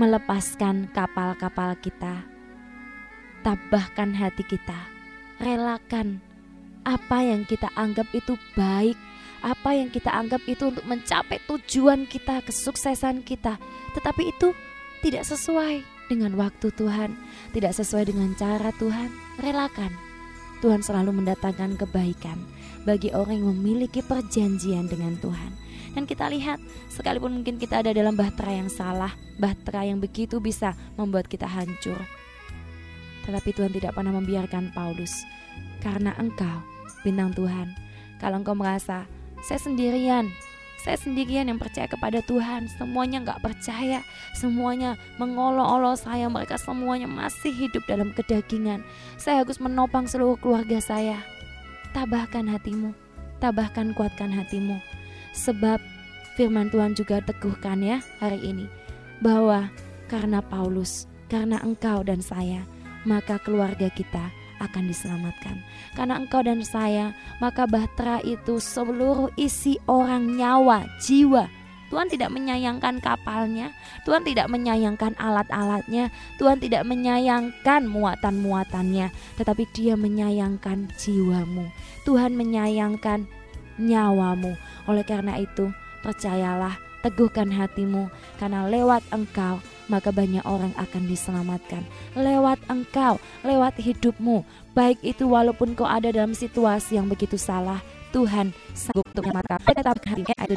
melepaskan 0.00 0.88
kapal-kapal 0.96 1.76
kita. 1.76 2.24
Tabahkan 3.42 4.14
hati 4.14 4.46
kita, 4.46 4.78
relakan 5.42 6.22
apa 6.86 7.26
yang 7.26 7.42
kita 7.42 7.68
anggap 7.74 8.06
itu 8.14 8.38
baik, 8.54 8.94
apa 9.42 9.74
yang 9.74 9.90
kita 9.90 10.14
anggap 10.14 10.42
itu 10.46 10.70
untuk 10.70 10.86
mencapai 10.86 11.42
tujuan 11.50 12.06
kita, 12.06 12.38
kesuksesan 12.46 13.26
kita, 13.26 13.58
tetapi 13.98 14.30
itu 14.30 14.54
tidak 15.02 15.26
sesuai 15.26 15.82
dengan 16.06 16.38
waktu 16.38 16.70
Tuhan, 16.70 17.18
tidak 17.50 17.74
sesuai 17.74 18.14
dengan 18.14 18.30
cara 18.38 18.70
Tuhan. 18.78 19.10
Relakan, 19.42 19.90
Tuhan 20.62 20.86
selalu 20.86 21.10
mendatangkan 21.18 21.74
kebaikan 21.74 22.38
bagi 22.86 23.10
orang 23.10 23.42
yang 23.42 23.50
memiliki 23.58 23.98
perjanjian 24.06 24.86
dengan 24.86 25.18
Tuhan. 25.18 25.50
Dan 25.92 26.08
kita 26.08 26.28
lihat, 26.32 26.56
sekalipun 26.88 27.40
mungkin 27.40 27.60
kita 27.60 27.84
ada 27.84 27.92
dalam 27.92 28.16
bahtera 28.16 28.52
yang 28.64 28.72
salah, 28.72 29.12
bahtera 29.36 29.84
yang 29.84 30.00
begitu 30.00 30.40
bisa 30.40 30.72
membuat 30.96 31.28
kita 31.28 31.44
hancur. 31.44 32.00
Tetapi 33.28 33.50
Tuhan 33.54 33.70
tidak 33.70 33.92
pernah 33.94 34.16
membiarkan 34.16 34.72
Paulus, 34.72 35.22
karena 35.84 36.16
engkau, 36.16 36.64
bintang 37.04 37.30
Tuhan, 37.36 37.76
kalau 38.18 38.40
engkau 38.40 38.56
merasa, 38.56 39.04
saya 39.44 39.60
sendirian, 39.60 40.32
saya 40.82 40.98
sendirian 40.98 41.46
yang 41.46 41.62
percaya 41.62 41.86
kepada 41.86 42.18
Tuhan 42.26 42.66
Semuanya 42.74 43.22
nggak 43.22 43.38
percaya 43.38 44.02
Semuanya 44.34 44.98
mengolok-olok 45.14 45.94
saya 45.94 46.26
Mereka 46.26 46.58
semuanya 46.58 47.06
masih 47.06 47.54
hidup 47.54 47.86
dalam 47.86 48.10
kedagingan 48.10 48.82
Saya 49.14 49.46
harus 49.46 49.62
menopang 49.62 50.10
seluruh 50.10 50.34
keluarga 50.42 50.82
saya. 50.82 51.22
Tabahkan 51.94 52.50
hatimu 52.50 52.98
Tabahkan 53.38 53.94
kuatkan 53.94 54.34
hatimu 54.34 54.82
Sebab 55.32 55.80
firman 56.36 56.68
Tuhan 56.68 56.96
juga 56.96 57.20
teguhkan 57.24 57.80
ya 57.80 58.00
hari 58.20 58.40
ini 58.40 58.68
bahwa 59.24 59.68
karena 60.12 60.44
Paulus, 60.44 61.08
karena 61.32 61.56
engkau 61.64 62.04
dan 62.04 62.20
saya, 62.20 62.68
maka 63.08 63.40
keluarga 63.40 63.88
kita 63.88 64.28
akan 64.60 64.86
diselamatkan. 64.86 65.58
Karena 65.96 66.20
engkau 66.20 66.44
dan 66.44 66.62
saya, 66.62 67.16
maka 67.42 67.66
bahtera 67.66 68.22
itu 68.22 68.62
seluruh 68.62 69.32
isi 69.34 69.80
orang 69.90 70.38
nyawa, 70.38 70.86
jiwa. 71.02 71.50
Tuhan 71.92 72.08
tidak 72.08 72.32
menyayangkan 72.32 73.04
kapalnya, 73.04 73.68
Tuhan 74.08 74.24
tidak 74.24 74.48
menyayangkan 74.48 75.12
alat-alatnya, 75.20 76.08
Tuhan 76.40 76.56
tidak 76.56 76.88
menyayangkan 76.88 77.84
muatan-muatannya, 77.84 79.12
tetapi 79.36 79.68
Dia 79.76 79.92
menyayangkan 80.00 80.88
jiwamu. 80.96 81.68
Tuhan 82.08 82.32
menyayangkan 82.32 83.28
nyawamu. 83.78 84.56
Oleh 84.88 85.04
karena 85.06 85.38
itu, 85.38 85.70
percayalah, 86.02 86.76
teguhkan 87.00 87.50
hatimu, 87.52 88.10
karena 88.40 88.66
lewat 88.66 89.02
engkau, 89.12 89.62
maka 89.90 90.14
banyak 90.14 90.42
orang 90.46 90.72
akan 90.78 91.02
diselamatkan 91.10 91.84
lewat 92.16 92.60
engkau, 92.68 93.18
lewat 93.44 93.76
hidupmu. 93.80 94.44
Baik 94.72 95.00
itu 95.04 95.28
walaupun 95.28 95.76
kau 95.76 95.84
ada 95.84 96.08
dalam 96.08 96.32
situasi 96.32 96.96
yang 96.96 97.08
begitu 97.08 97.36
salah, 97.36 97.84
Tuhan 98.12 98.56
sanggup 98.72 99.04
untuk 99.12 99.24
menyelamatkan. 99.28 99.76
Tetap 99.76 99.96
hatinya 100.04 100.36
ada 100.36 100.54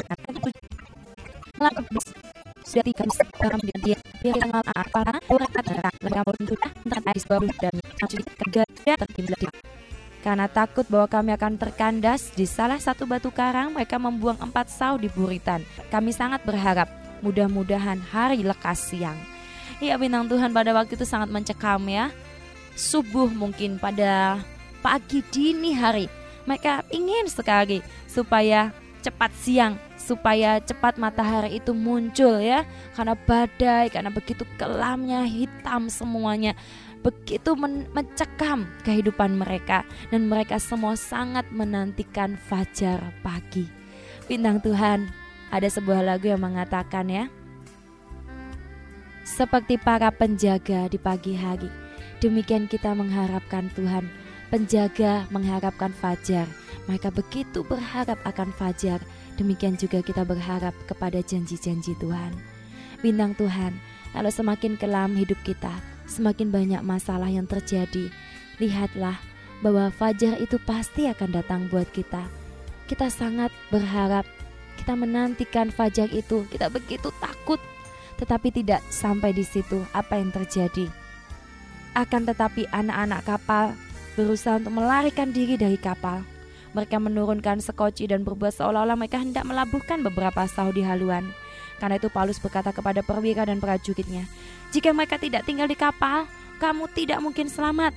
sudah 2.66 2.84
tiga 2.92 3.06
dengan 3.48 3.80
dia 3.80 3.98
mereka 4.26 4.50
sudah 5.64 5.92
tentang 6.84 7.04
baru 7.30 7.48
dan 7.62 7.76
karena 10.26 10.50
takut 10.50 10.90
bahwa 10.90 11.06
kami 11.06 11.38
akan 11.38 11.54
terkandas 11.62 12.34
di 12.34 12.50
salah 12.50 12.82
satu 12.82 13.06
batu 13.06 13.30
karang, 13.30 13.70
mereka 13.70 14.02
membuang 14.02 14.42
empat 14.42 14.74
sau 14.74 14.98
di 14.98 15.06
buritan. 15.06 15.62
Kami 15.94 16.10
sangat 16.10 16.42
berharap 16.42 16.90
mudah-mudahan 17.22 18.02
hari 18.02 18.42
lekas 18.42 18.90
siang. 18.90 19.14
Ya 19.78 19.94
bintang 20.02 20.26
Tuhan 20.26 20.50
pada 20.50 20.74
waktu 20.74 20.98
itu 20.98 21.06
sangat 21.06 21.30
mencekam 21.30 21.86
ya. 21.86 22.10
Subuh 22.74 23.30
mungkin 23.30 23.78
pada 23.78 24.42
pagi 24.82 25.22
dini 25.30 25.78
hari. 25.78 26.10
Mereka 26.50 26.90
ingin 26.90 27.30
sekali 27.30 27.86
supaya 28.10 28.74
cepat 29.06 29.30
siang 29.38 29.78
supaya 30.02 30.58
cepat 30.58 30.98
matahari 30.98 31.62
itu 31.62 31.70
muncul 31.78 32.42
ya 32.42 32.66
karena 32.98 33.14
badai 33.14 33.94
karena 33.94 34.10
begitu 34.10 34.42
kelamnya 34.58 35.22
hitam 35.30 35.94
semuanya 35.94 36.58
begitu 37.06 37.54
men 37.54 37.86
mencekam 37.94 38.66
kehidupan 38.82 39.38
mereka. 39.38 39.86
Dan 40.10 40.26
mereka 40.26 40.58
semua 40.58 40.98
sangat 40.98 41.46
menantikan 41.54 42.34
fajar 42.50 43.14
pagi. 43.22 43.70
Bintang 44.26 44.58
Tuhan 44.66 45.06
ada 45.54 45.70
sebuah 45.70 46.02
lagu 46.02 46.26
yang 46.26 46.42
mengatakan 46.42 47.06
ya 47.06 47.30
seperti 49.22 49.78
para 49.78 50.10
penjaga 50.10 50.90
di 50.90 50.98
pagi 50.98 51.38
hari 51.38 51.86
demikian 52.26 52.66
kita 52.66 52.98
mengharapkan 52.98 53.70
Tuhan. 53.78 54.10
Penjaga 54.50 55.26
mengharapkan 55.34 55.94
fajar. 55.94 56.46
Mereka 56.86 57.10
begitu 57.14 57.66
berharap 57.66 58.18
akan 58.26 58.54
fajar. 58.54 59.02
Demikian 59.36 59.76
juga 59.76 60.06
kita 60.06 60.22
berharap 60.22 60.72
kepada 60.86 61.20
janji-janji 61.22 61.98
Tuhan. 61.98 62.32
Bintang 63.02 63.34
Tuhan, 63.36 63.74
kalau 64.14 64.32
semakin 64.32 64.78
kelam 64.78 65.18
hidup 65.18 65.38
kita, 65.44 65.74
semakin 66.06 66.50
banyak 66.54 66.82
masalah 66.82 67.30
yang 67.30 67.46
terjadi. 67.46 68.10
Lihatlah 68.62 69.20
bahwa 69.60 69.92
fajar 69.92 70.40
itu 70.40 70.62
pasti 70.64 71.10
akan 71.10 71.30
datang 71.36 71.68
buat 71.70 71.90
kita. 71.92 72.26
Kita 72.86 73.10
sangat 73.10 73.50
berharap, 73.74 74.24
kita 74.78 74.94
menantikan 74.94 75.74
fajar 75.74 76.10
itu, 76.14 76.46
kita 76.54 76.70
begitu 76.70 77.10
takut, 77.18 77.58
tetapi 78.22 78.54
tidak 78.54 78.86
sampai 78.94 79.34
di 79.34 79.42
situ 79.42 79.82
apa 79.92 80.22
yang 80.22 80.30
terjadi. 80.30 80.88
Akan 81.98 82.28
tetapi 82.28 82.70
anak-anak 82.70 83.26
kapal 83.26 83.74
berusaha 84.14 84.62
untuk 84.62 84.80
melarikan 84.80 85.32
diri 85.34 85.58
dari 85.60 85.80
kapal 85.80 86.24
mereka 86.76 87.00
menurunkan 87.00 87.64
sekoci 87.64 88.12
dan 88.12 88.28
berbuat 88.28 88.52
seolah-olah 88.52 89.00
mereka 89.00 89.24
hendak 89.24 89.48
melabuhkan 89.48 90.04
beberapa 90.04 90.44
sahu 90.44 90.76
di 90.76 90.84
haluan. 90.84 91.24
Karena 91.78 92.00
itu 92.00 92.08
Paulus 92.08 92.40
berkata 92.40 92.72
kepada 92.72 93.04
perwira 93.04 93.44
dan 93.44 93.60
prajuritnya, 93.60 94.26
"Jika 94.72 94.96
mereka 94.96 95.20
tidak 95.20 95.44
tinggal 95.44 95.68
di 95.68 95.76
kapal, 95.76 96.28
kamu 96.64 96.88
tidak 96.96 97.20
mungkin 97.20 97.52
selamat." 97.52 97.92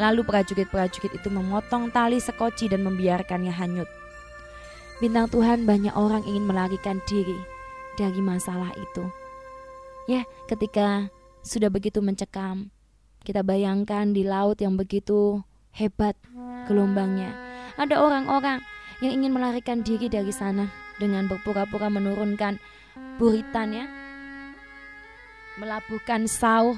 Lalu 0.00 0.24
prajurit-prajurit 0.24 1.12
itu 1.12 1.28
memotong 1.28 1.92
tali 1.92 2.18
sekoci 2.18 2.72
dan 2.72 2.82
membiarkannya 2.86 3.52
hanyut. 3.52 3.88
Bintang 5.00 5.32
Tuhan 5.32 5.64
banyak 5.64 5.96
orang 5.96 6.24
ingin 6.28 6.44
melarikan 6.44 7.00
diri 7.08 7.36
dari 7.96 8.20
masalah 8.20 8.72
itu. 8.76 9.04
Ya, 10.08 10.24
ketika 10.48 11.08
sudah 11.40 11.72
begitu 11.72 12.04
mencekam, 12.04 12.68
kita 13.24 13.44
bayangkan 13.44 14.12
di 14.12 14.24
laut 14.24 14.60
yang 14.60 14.76
begitu 14.76 15.40
hebat 15.72 16.16
gelombangnya. 16.68 17.32
Ada 17.80 18.00
orang-orang 18.00 18.60
yang 19.00 19.12
ingin 19.20 19.32
melarikan 19.32 19.80
diri 19.80 20.12
dari 20.12 20.32
sana 20.32 20.68
dengan 21.00 21.24
berpura-pura 21.24 21.88
menurunkan 21.88 22.60
buritan 23.16 23.72
ya. 23.72 23.86
Melabuhkan 25.56 26.28
sauh 26.28 26.76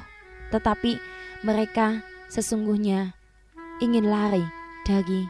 tetapi 0.54 1.02
mereka 1.42 2.06
sesungguhnya 2.30 3.18
ingin 3.82 4.06
lari 4.06 4.46
dari 4.86 5.26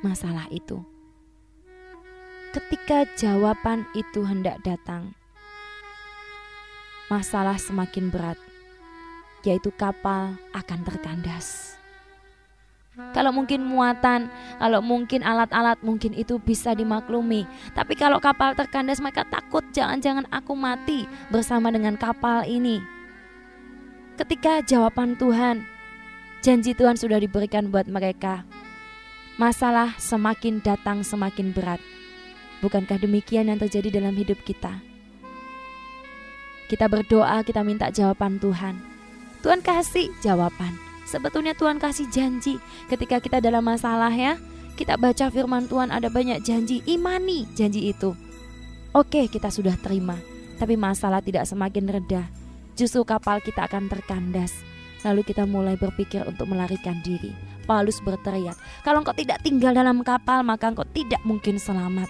masalah 0.00 0.48
itu. 0.48 0.80
Ketika 2.50 3.06
jawaban 3.14 3.86
itu 3.94 4.26
hendak 4.26 4.58
datang, 4.66 5.14
masalah 7.06 7.58
semakin 7.58 8.10
berat, 8.10 8.38
yaitu 9.46 9.70
kapal 9.74 10.34
akan 10.54 10.80
terkandas. 10.82 11.79
Kalau 12.90 13.30
mungkin 13.30 13.62
muatan, 13.62 14.26
kalau 14.58 14.82
mungkin 14.82 15.22
alat-alat 15.22 15.78
mungkin 15.86 16.10
itu 16.10 16.42
bisa 16.42 16.74
dimaklumi. 16.74 17.46
Tapi 17.70 17.94
kalau 17.94 18.18
kapal 18.18 18.58
terkandas 18.58 18.98
mereka 18.98 19.22
takut 19.30 19.62
jangan-jangan 19.70 20.26
aku 20.34 20.58
mati 20.58 21.06
bersama 21.30 21.70
dengan 21.70 21.94
kapal 21.94 22.42
ini. 22.50 22.82
Ketika 24.18 24.58
jawaban 24.66 25.14
Tuhan, 25.14 25.62
janji 26.42 26.74
Tuhan 26.74 26.98
sudah 26.98 27.22
diberikan 27.22 27.70
buat 27.70 27.86
mereka. 27.86 28.42
Masalah 29.38 29.94
semakin 29.96 30.58
datang 30.58 31.06
semakin 31.06 31.54
berat. 31.54 31.80
Bukankah 32.60 32.98
demikian 32.98 33.48
yang 33.48 33.56
terjadi 33.62 34.02
dalam 34.02 34.18
hidup 34.18 34.42
kita? 34.42 34.82
Kita 36.66 36.90
berdoa, 36.90 37.40
kita 37.46 37.62
minta 37.62 37.88
jawaban 37.88 38.36
Tuhan. 38.42 38.82
Tuhan 39.40 39.64
kasih 39.64 40.12
jawaban 40.20 40.89
Sebetulnya 41.10 41.58
Tuhan 41.58 41.82
kasih 41.82 42.06
janji 42.06 42.62
ketika 42.86 43.18
kita 43.18 43.42
dalam 43.42 43.66
masalah 43.66 44.14
ya. 44.14 44.38
Kita 44.78 44.94
baca 44.94 45.26
firman 45.28 45.66
Tuhan 45.66 45.90
ada 45.90 46.06
banyak 46.06 46.40
janji, 46.46 46.86
imani 46.86 47.50
janji 47.58 47.90
itu. 47.90 48.14
Oke, 48.94 49.26
kita 49.26 49.50
sudah 49.50 49.74
terima, 49.82 50.14
tapi 50.56 50.78
masalah 50.78 51.18
tidak 51.18 51.50
semakin 51.50 51.90
reda. 51.90 52.22
Justru 52.78 53.02
kapal 53.02 53.42
kita 53.42 53.66
akan 53.66 53.90
terkandas. 53.90 54.54
Lalu 55.02 55.26
kita 55.26 55.44
mulai 55.44 55.74
berpikir 55.74 56.22
untuk 56.24 56.48
melarikan 56.48 57.02
diri. 57.02 57.34
Paulus 57.66 58.00
berteriak, 58.00 58.56
"Kalau 58.86 59.02
engkau 59.02 59.12
tidak 59.12 59.42
tinggal 59.42 59.74
dalam 59.74 60.00
kapal, 60.06 60.46
maka 60.46 60.70
engkau 60.70 60.86
tidak 60.88 61.20
mungkin 61.26 61.58
selamat." 61.60 62.08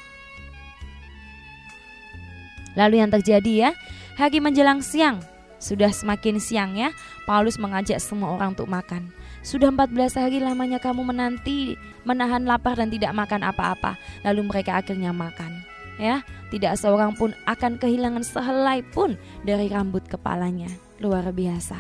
Lalu 2.78 3.02
yang 3.02 3.10
terjadi 3.10 3.52
ya, 3.66 3.70
hari 4.14 4.38
menjelang 4.38 4.78
siang, 4.78 5.18
sudah 5.60 5.92
semakin 5.92 6.40
siang 6.40 6.72
ya, 6.72 6.96
Paulus 7.28 7.60
mengajak 7.60 8.00
semua 8.00 8.32
orang 8.32 8.56
untuk 8.56 8.66
makan. 8.66 9.12
Sudah 9.44 9.68
14 9.68 10.16
hari 10.16 10.40
lamanya 10.40 10.80
kamu 10.80 11.04
menanti, 11.04 11.76
menahan 12.08 12.48
lapar 12.48 12.80
dan 12.80 12.88
tidak 12.88 13.12
makan 13.12 13.44
apa-apa. 13.44 14.00
Lalu 14.24 14.48
mereka 14.48 14.80
akhirnya 14.80 15.12
makan. 15.12 15.60
Ya, 16.00 16.24
tidak 16.48 16.80
seorang 16.80 17.12
pun 17.12 17.36
akan 17.44 17.76
kehilangan 17.76 18.24
sehelai 18.24 18.80
pun 18.88 19.20
dari 19.44 19.68
rambut 19.68 20.00
kepalanya. 20.08 20.72
Luar 20.96 21.28
biasa. 21.28 21.76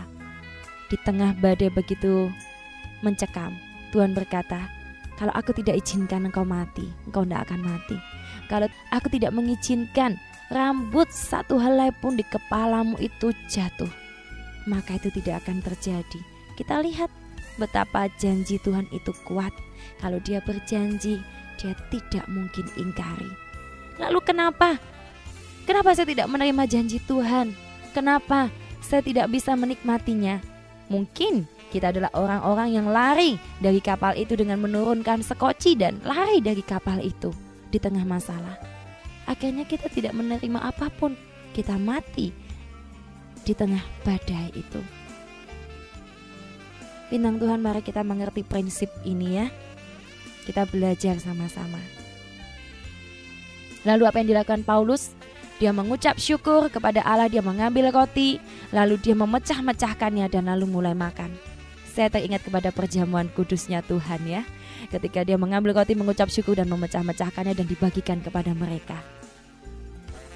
Di 0.92 1.00
tengah 1.00 1.32
badai 1.40 1.72
begitu 1.72 2.28
mencekam, 3.00 3.56
Tuhan 3.96 4.12
berkata, 4.12 4.68
kalau 5.16 5.32
aku 5.32 5.56
tidak 5.56 5.80
izinkan 5.80 6.28
engkau 6.28 6.44
mati, 6.44 6.84
engkau 7.08 7.24
tidak 7.24 7.48
akan 7.48 7.60
mati. 7.64 7.96
Kalau 8.48 8.68
aku 8.92 9.08
tidak 9.12 9.32
mengizinkan 9.32 10.20
rambut 10.50 11.06
satu 11.14 11.56
helai 11.62 11.94
pun 12.02 12.18
di 12.18 12.26
kepalamu 12.26 12.98
itu 12.98 13.30
jatuh, 13.46 13.88
maka 14.66 14.98
itu 14.98 15.08
tidak 15.22 15.46
akan 15.46 15.62
terjadi. 15.62 16.20
Kita 16.58 16.82
lihat 16.82 17.08
betapa 17.56 18.10
janji 18.18 18.58
Tuhan 18.60 18.90
itu 18.90 19.14
kuat. 19.24 19.54
Kalau 20.02 20.18
dia 20.20 20.42
berjanji, 20.42 21.22
dia 21.56 21.72
tidak 21.88 22.26
mungkin 22.26 22.66
ingkari. 22.76 23.30
Lalu 24.02 24.18
kenapa? 24.26 24.76
Kenapa 25.64 25.94
saya 25.94 26.10
tidak 26.10 26.26
menerima 26.26 26.66
janji 26.66 26.98
Tuhan? 27.06 27.54
Kenapa 27.94 28.50
saya 28.82 29.06
tidak 29.06 29.30
bisa 29.30 29.54
menikmatinya? 29.54 30.42
Mungkin 30.90 31.46
kita 31.70 31.94
adalah 31.94 32.10
orang-orang 32.18 32.74
yang 32.74 32.86
lari 32.90 33.38
dari 33.62 33.78
kapal 33.78 34.18
itu 34.18 34.34
dengan 34.34 34.58
menurunkan 34.58 35.22
sekoci 35.22 35.78
dan 35.78 36.02
lari 36.02 36.42
dari 36.42 36.66
kapal 36.66 36.98
itu 36.98 37.30
di 37.70 37.78
tengah 37.78 38.02
masalah 38.02 38.79
akhirnya 39.30 39.62
kita 39.62 39.86
tidak 39.86 40.10
menerima 40.18 40.58
apa 40.58 40.90
pun. 40.90 41.14
Kita 41.54 41.78
mati 41.78 42.34
di 43.46 43.52
tengah 43.54 43.82
badai 44.02 44.50
itu. 44.54 44.82
Bintang 47.10 47.42
Tuhan 47.42 47.58
mari 47.58 47.82
kita 47.82 48.02
mengerti 48.02 48.42
prinsip 48.42 48.90
ini 49.06 49.38
ya. 49.38 49.46
Kita 50.46 50.66
belajar 50.66 51.18
sama-sama. 51.18 51.78
Lalu 53.86 54.02
apa 54.06 54.22
yang 54.22 54.28
dilakukan 54.34 54.62
Paulus? 54.66 55.14
Dia 55.58 55.76
mengucap 55.76 56.16
syukur 56.16 56.72
kepada 56.72 57.04
Allah 57.04 57.28
dia 57.28 57.44
mengambil 57.44 57.92
roti 57.92 58.40
lalu 58.72 58.96
dia 58.96 59.12
memecah-mecahkannya 59.12 60.32
dan 60.32 60.48
lalu 60.48 60.64
mulai 60.64 60.96
makan. 60.96 61.34
Saya 61.90 62.08
teringat 62.08 62.46
kepada 62.46 62.72
perjamuan 62.72 63.28
kudusnya 63.28 63.84
Tuhan 63.84 64.24
ya. 64.24 64.42
Ketika 64.88 65.20
dia 65.26 65.36
mengambil 65.36 65.76
roti 65.76 65.92
mengucap 65.92 66.32
syukur 66.32 66.56
dan 66.56 66.70
memecah-mecahkannya 66.72 67.52
dan 67.52 67.66
dibagikan 67.68 68.24
kepada 68.24 68.56
mereka 68.56 69.19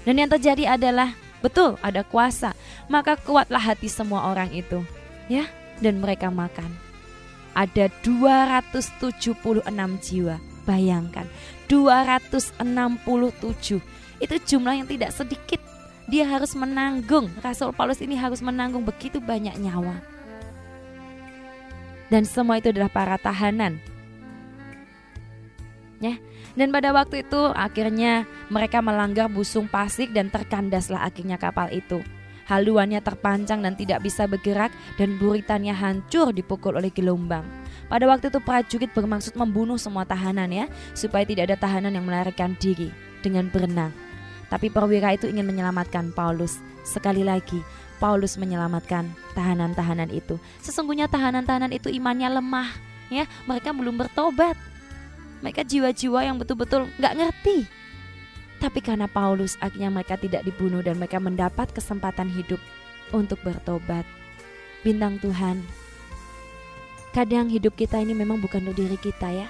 dan 0.05 0.21
yang 0.21 0.31
terjadi 0.31 0.77
adalah 0.77 1.17
Betul, 1.45 1.77
ada 1.85 2.01
kuasa. 2.01 2.57
Maka 2.89 3.21
kuatlah 3.21 3.61
hati 3.61 3.93
semua 3.93 4.33
orang 4.33 4.49
itu, 4.57 4.81
ya, 5.29 5.45
dan 5.85 6.01
mereka 6.01 6.33
makan. 6.33 6.73
Ada 7.53 7.93
276 8.01 9.37
jiwa. 10.01 10.41
Bayangkan, 10.65 11.29
267. 11.69 13.85
Itu 14.25 14.35
jumlah 14.41 14.75
yang 14.81 14.89
tidak 14.89 15.13
sedikit. 15.13 15.61
Dia 16.09 16.25
harus 16.25 16.57
menanggung. 16.57 17.29
Rasul 17.45 17.77
Paulus 17.77 18.01
ini 18.01 18.17
harus 18.17 18.41
menanggung 18.41 18.89
begitu 18.89 19.21
banyak 19.21 19.61
nyawa. 19.61 20.01
Dan 22.09 22.25
semua 22.25 22.57
itu 22.57 22.73
adalah 22.73 22.89
para 22.89 23.21
tahanan. 23.21 23.77
Ya, 26.01 26.17
dan 26.55 26.71
pada 26.71 26.95
waktu 26.95 27.27
itu 27.27 27.51
akhirnya 27.55 28.27
mereka 28.47 28.79
melanggar 28.79 29.27
busung 29.27 29.67
pasik 29.67 30.15
dan 30.15 30.31
terkandaslah 30.31 31.03
akhirnya 31.03 31.35
kapal 31.35 31.67
itu. 31.75 32.03
Haluannya 32.45 33.01
terpancang 33.01 33.65
dan 33.65 33.73
tidak 33.75 34.05
bisa 34.05 34.29
bergerak 34.29 34.71
dan 35.01 35.17
buritannya 35.17 35.73
hancur 35.73 36.31
dipukul 36.31 36.77
oleh 36.77 36.93
gelombang. 36.93 37.43
Pada 37.89 38.05
waktu 38.05 38.29
itu 38.29 38.41
prajurit 38.41 38.93
bermaksud 38.93 39.33
membunuh 39.37 39.81
semua 39.81 40.05
tahanan 40.05 40.53
ya, 40.53 40.67
supaya 40.93 41.25
tidak 41.25 41.53
ada 41.53 41.57
tahanan 41.57 41.97
yang 41.97 42.05
melarikan 42.05 42.53
diri 42.61 42.93
dengan 43.25 43.49
berenang. 43.49 43.93
Tapi 44.53 44.69
perwira 44.69 45.17
itu 45.17 45.25
ingin 45.25 45.49
menyelamatkan 45.49 46.13
Paulus. 46.13 46.61
Sekali 46.85 47.25
lagi, 47.25 47.65
Paulus 47.97 48.37
menyelamatkan 48.37 49.09
tahanan-tahanan 49.33 50.13
itu. 50.13 50.37
Sesungguhnya 50.61 51.09
tahanan-tahanan 51.09 51.73
itu 51.73 51.89
imannya 51.89 52.29
lemah, 52.29 52.69
ya, 53.09 53.25
mereka 53.49 53.73
belum 53.73 53.97
bertobat 53.97 54.74
mereka 55.45 55.61
jiwa-jiwa 55.61 56.25
yang 56.25 56.41
betul-betul 56.41 56.89
nggak 56.97 57.17
ngerti. 57.21 57.69
Tapi 58.65 58.81
karena 58.81 59.05
Paulus 59.05 59.61
akhirnya 59.61 59.93
mereka 59.93 60.17
tidak 60.17 60.41
dibunuh 60.41 60.81
dan 60.81 60.97
mereka 60.97 61.21
mendapat 61.21 61.69
kesempatan 61.77 62.33
hidup 62.33 62.57
untuk 63.13 63.37
bertobat. 63.45 64.09
Bintang 64.81 65.21
Tuhan, 65.21 65.61
kadang 67.13 67.53
hidup 67.53 67.77
kita 67.77 68.01
ini 68.01 68.17
memang 68.17 68.41
bukan 68.41 68.65
untuk 68.65 68.89
diri 68.89 68.97
kita 68.97 69.29
ya. 69.37 69.49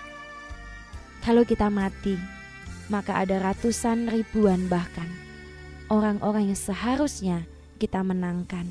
Kalau 1.23 1.47
kita 1.47 1.71
mati, 1.71 2.19
maka 2.91 3.23
ada 3.23 3.39
ratusan 3.39 4.11
ribuan 4.11 4.67
bahkan 4.67 5.07
orang-orang 5.95 6.51
yang 6.51 6.59
seharusnya 6.59 7.47
kita 7.79 8.03
menangkan. 8.03 8.67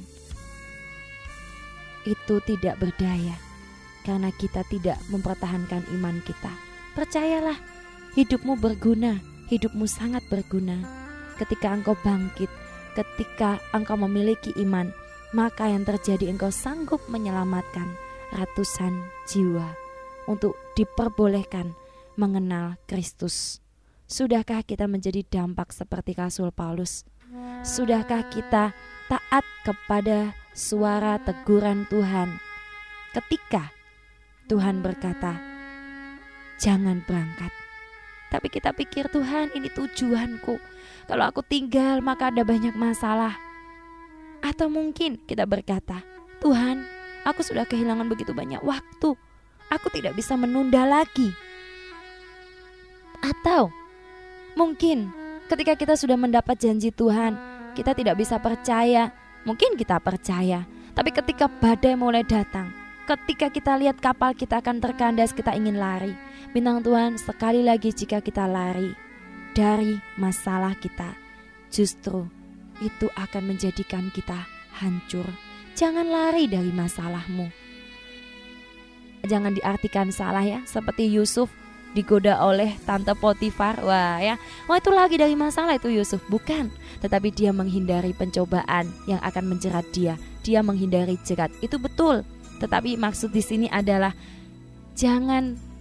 Itu 2.03 2.43
tidak 2.43 2.83
berdaya 2.83 3.39
karena 4.03 4.27
kita 4.35 4.67
tidak 4.67 4.99
mempertahankan 5.07 5.87
iman 5.95 6.19
kita. 6.27 6.72
Percayalah, 6.93 7.57
hidupmu 8.13 8.53
berguna, 8.61 9.17
hidupmu 9.49 9.89
sangat 9.89 10.21
berguna. 10.29 10.77
Ketika 11.41 11.73
engkau 11.73 11.97
bangkit, 12.05 12.49
ketika 12.93 13.57
engkau 13.73 13.97
memiliki 13.97 14.53
iman, 14.61 14.93
maka 15.33 15.73
yang 15.73 15.81
terjadi 15.81 16.29
engkau 16.29 16.53
sanggup 16.53 17.01
menyelamatkan 17.09 17.89
ratusan 18.29 18.93
jiwa 19.25 19.73
untuk 20.29 20.53
diperbolehkan 20.77 21.73
mengenal 22.13 22.77
Kristus. 22.85 23.57
Sudahkah 24.05 24.61
kita 24.61 24.85
menjadi 24.85 25.25
dampak 25.25 25.73
seperti 25.73 26.13
Rasul 26.13 26.53
Paulus? 26.53 27.01
Sudahkah 27.65 28.29
kita 28.29 28.77
taat 29.09 29.45
kepada 29.65 30.37
suara 30.53 31.17
teguran 31.17 31.89
Tuhan 31.89 32.37
ketika 33.17 33.73
Tuhan 34.45 34.85
berkata, 34.85 35.52
jangan 36.59 37.01
berangkat. 37.05 37.51
Tapi 38.33 38.47
kita 38.49 38.73
pikir 38.73 39.13
Tuhan 39.13 39.53
ini 39.53 39.69
tujuanku. 39.69 40.57
Kalau 41.05 41.23
aku 41.29 41.45
tinggal 41.45 42.01
maka 42.01 42.33
ada 42.33 42.41
banyak 42.41 42.73
masalah. 42.73 43.37
Atau 44.41 44.67
mungkin 44.67 45.21
kita 45.23 45.45
berkata, 45.45 46.01
Tuhan, 46.43 46.83
aku 47.23 47.45
sudah 47.45 47.63
kehilangan 47.63 48.09
begitu 48.09 48.33
banyak 48.35 48.59
waktu. 48.65 49.15
Aku 49.71 49.87
tidak 49.93 50.17
bisa 50.17 50.35
menunda 50.35 50.83
lagi. 50.83 51.31
Atau 53.23 53.71
mungkin 54.59 55.13
ketika 55.47 55.79
kita 55.79 55.93
sudah 55.95 56.19
mendapat 56.19 56.59
janji 56.59 56.91
Tuhan, 56.91 57.39
kita 57.77 57.95
tidak 57.95 58.19
bisa 58.19 58.41
percaya. 58.41 59.15
Mungkin 59.43 59.75
kita 59.75 59.99
percaya, 59.99 60.63
tapi 60.95 61.11
ketika 61.11 61.51
badai 61.51 61.99
mulai 61.99 62.23
datang, 62.23 62.71
ketika 63.03 63.51
kita 63.51 63.75
lihat 63.75 63.99
kapal 63.99 64.31
kita 64.31 64.63
akan 64.63 64.79
terkandas, 64.79 65.35
kita 65.35 65.51
ingin 65.51 65.75
lari. 65.75 66.15
Bintang 66.53 66.85
Tuhan, 66.85 67.17
sekali 67.17 67.65
lagi 67.65 67.89
jika 67.89 68.21
kita 68.21 68.45
lari 68.45 68.93
dari 69.57 69.97
masalah 70.21 70.77
kita, 70.77 71.17
justru 71.73 72.29
itu 72.77 73.09
akan 73.17 73.49
menjadikan 73.49 74.13
kita 74.13 74.45
hancur. 74.77 75.25
Jangan 75.73 76.05
lari 76.05 76.45
dari 76.45 76.69
masalahmu. 76.69 77.49
Jangan 79.25 79.57
diartikan 79.57 80.13
salah 80.13 80.45
ya, 80.45 80.61
seperti 80.69 81.09
Yusuf 81.09 81.49
digoda 81.97 82.37
oleh 82.45 82.77
tante 82.85 83.17
Potifar. 83.17 83.81
Wah 83.81 84.21
ya, 84.21 84.37
wah 84.69 84.77
itu 84.77 84.93
lagi 84.93 85.17
dari 85.17 85.33
masalah 85.33 85.81
itu 85.81 85.89
Yusuf, 85.89 86.21
bukan. 86.29 86.69
Tetapi 87.01 87.33
dia 87.33 87.49
menghindari 87.49 88.13
pencobaan 88.13 88.93
yang 89.09 89.17
akan 89.25 89.57
menjerat 89.57 89.89
dia. 89.89 90.21
Dia 90.45 90.61
menghindari 90.61 91.17
jerat. 91.25 91.49
Itu 91.65 91.81
betul. 91.81 92.21
Tetapi 92.61 92.93
maksud 92.93 93.33
di 93.33 93.41
sini 93.41 93.65
adalah 93.73 94.13
jangan 94.93 95.72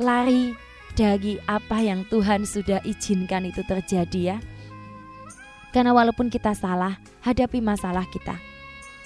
lari 0.00 0.56
dari 0.96 1.38
apa 1.46 1.78
yang 1.84 2.02
Tuhan 2.08 2.48
sudah 2.48 2.82
izinkan 2.82 3.46
itu 3.46 3.62
terjadi 3.62 4.36
ya. 4.36 4.38
Karena 5.70 5.94
walaupun 5.94 6.32
kita 6.32 6.50
salah, 6.50 6.98
hadapi 7.22 7.62
masalah 7.62 8.02
kita. 8.10 8.34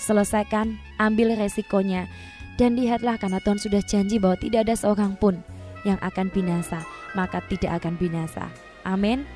Selesaikan, 0.00 0.80
ambil 0.96 1.36
resikonya, 1.36 2.08
dan 2.56 2.78
lihatlah 2.78 3.20
karena 3.20 3.36
Tuhan 3.42 3.60
sudah 3.60 3.82
janji 3.84 4.16
bahwa 4.16 4.40
tidak 4.40 4.64
ada 4.64 4.74
seorang 4.78 5.12
pun 5.20 5.44
yang 5.84 6.00
akan 6.00 6.32
binasa, 6.32 6.80
maka 7.12 7.44
tidak 7.52 7.82
akan 7.82 8.00
binasa. 8.00 8.48
Amin. 8.88 9.28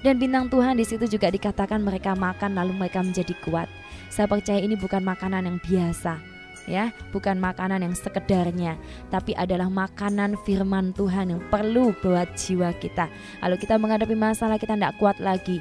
Dan 0.00 0.20
bintang 0.20 0.48
Tuhan 0.52 0.76
di 0.76 0.84
situ 0.84 1.04
juga 1.08 1.32
dikatakan 1.32 1.80
mereka 1.80 2.12
makan 2.12 2.56
lalu 2.56 2.76
mereka 2.76 3.00
menjadi 3.00 3.32
kuat. 3.44 3.68
Saya 4.08 4.28
percaya 4.28 4.60
ini 4.60 4.76
bukan 4.76 5.00
makanan 5.00 5.48
yang 5.48 5.58
biasa, 5.60 6.20
ya, 6.66 6.92
bukan 7.12 7.36
makanan 7.40 7.84
yang 7.84 7.94
sekedarnya, 7.96 8.80
tapi 9.12 9.36
adalah 9.36 9.68
makanan 9.68 10.36
firman 10.42 10.96
Tuhan 10.96 11.34
yang 11.36 11.42
perlu 11.52 11.92
buat 12.00 12.34
jiwa 12.36 12.72
kita. 12.80 13.08
Kalau 13.40 13.56
kita 13.60 13.74
menghadapi 13.76 14.16
masalah 14.16 14.56
kita 14.56 14.76
tidak 14.76 14.96
kuat 15.00 15.20
lagi, 15.20 15.60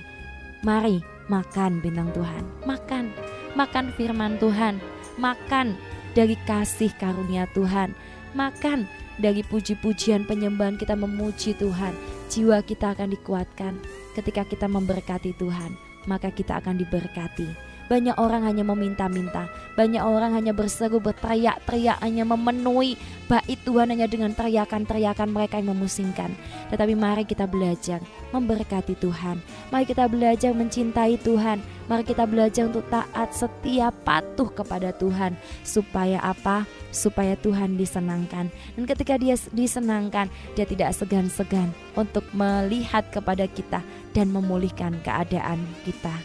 mari 0.63 1.04
makan 1.28 1.80
bintang 1.84 2.12
Tuhan, 2.16 2.44
makan, 2.68 3.12
makan 3.56 3.86
firman 3.96 4.39
Tuhan, 4.39 4.80
makan 5.20 5.76
dari 6.13 6.39
kasih 6.48 6.92
karunia 6.96 7.48
Tuhan, 7.52 7.96
makan 8.36 8.88
dari 9.22 9.46
puji-pujian 9.46 10.26
penyembahan 10.26 10.80
kita 10.80 10.98
memuji 10.98 11.54
Tuhan, 11.56 11.94
jiwa 12.34 12.66
kita 12.66 12.98
akan 12.98 13.13
dikuatkan 13.13 13.78
ketika 14.18 14.44
kita 14.46 14.66
memberkati 14.66 15.38
Tuhan, 15.38 15.78
maka 16.10 16.34
kita 16.34 16.60
akan 16.60 16.82
diberkati 16.82 17.73
banyak 17.93 18.17
orang 18.17 18.41
hanya 18.41 18.65
meminta-minta, 18.65 19.45
banyak 19.77 20.01
orang 20.01 20.34
hanya 20.34 20.49
berseru, 20.49 20.97
berteriak-teriak, 20.97 22.01
hanya 22.01 22.25
memenuhi 22.25 22.97
bait 23.29 23.60
Tuhan 23.62 23.93
hanya 23.93 24.10
dengan 24.10 24.34
teriakan-teriakan 24.34 25.29
mereka 25.29 25.62
yang 25.62 25.77
memusingkan. 25.77 26.34
Tetapi 26.73 26.97
mari 26.97 27.21
kita 27.21 27.45
belajar 27.45 28.01
memberkati 28.34 28.97
Tuhan. 28.97 29.38
Mari 29.69 29.86
kita 29.86 30.10
belajar 30.10 30.58
mencintai 30.58 31.21
Tuhan. 31.21 31.62
Mari 31.86 32.01
kita 32.01 32.25
belajar 32.25 32.65
untuk 32.65 32.82
taat 32.89 33.29
setia 33.29 33.93
patuh 33.93 34.49
kepada 34.49 34.89
Tuhan 34.97 35.38
supaya 35.62 36.17
apa? 36.25 36.65
Supaya 36.89 37.38
Tuhan 37.38 37.77
disenangkan. 37.77 38.49
Dan 38.73 38.84
ketika 38.89 39.21
dia 39.21 39.38
disenangkan, 39.53 40.34
dia 40.58 40.65
tidak 40.65 40.97
segan-segan 40.97 41.69
untuk 41.93 42.25
melihat 42.34 43.06
kepada 43.13 43.45
kita 43.45 43.86
dan 44.17 44.34
memulihkan 44.34 44.97
keadaan 45.06 45.62
kita. 45.86 46.17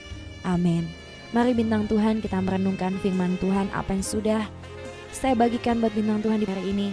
Amin. 0.48 1.07
Mari 1.28 1.52
bintang 1.52 1.84
Tuhan 1.84 2.24
kita 2.24 2.40
merenungkan 2.40 2.96
firman 3.04 3.36
Tuhan 3.36 3.68
apa 3.76 3.92
yang 3.92 4.00
sudah 4.00 4.42
saya 5.12 5.36
bagikan 5.36 5.76
buat 5.76 5.92
bintang 5.92 6.24
Tuhan 6.24 6.40
di 6.40 6.48
hari 6.48 6.64
ini. 6.72 6.88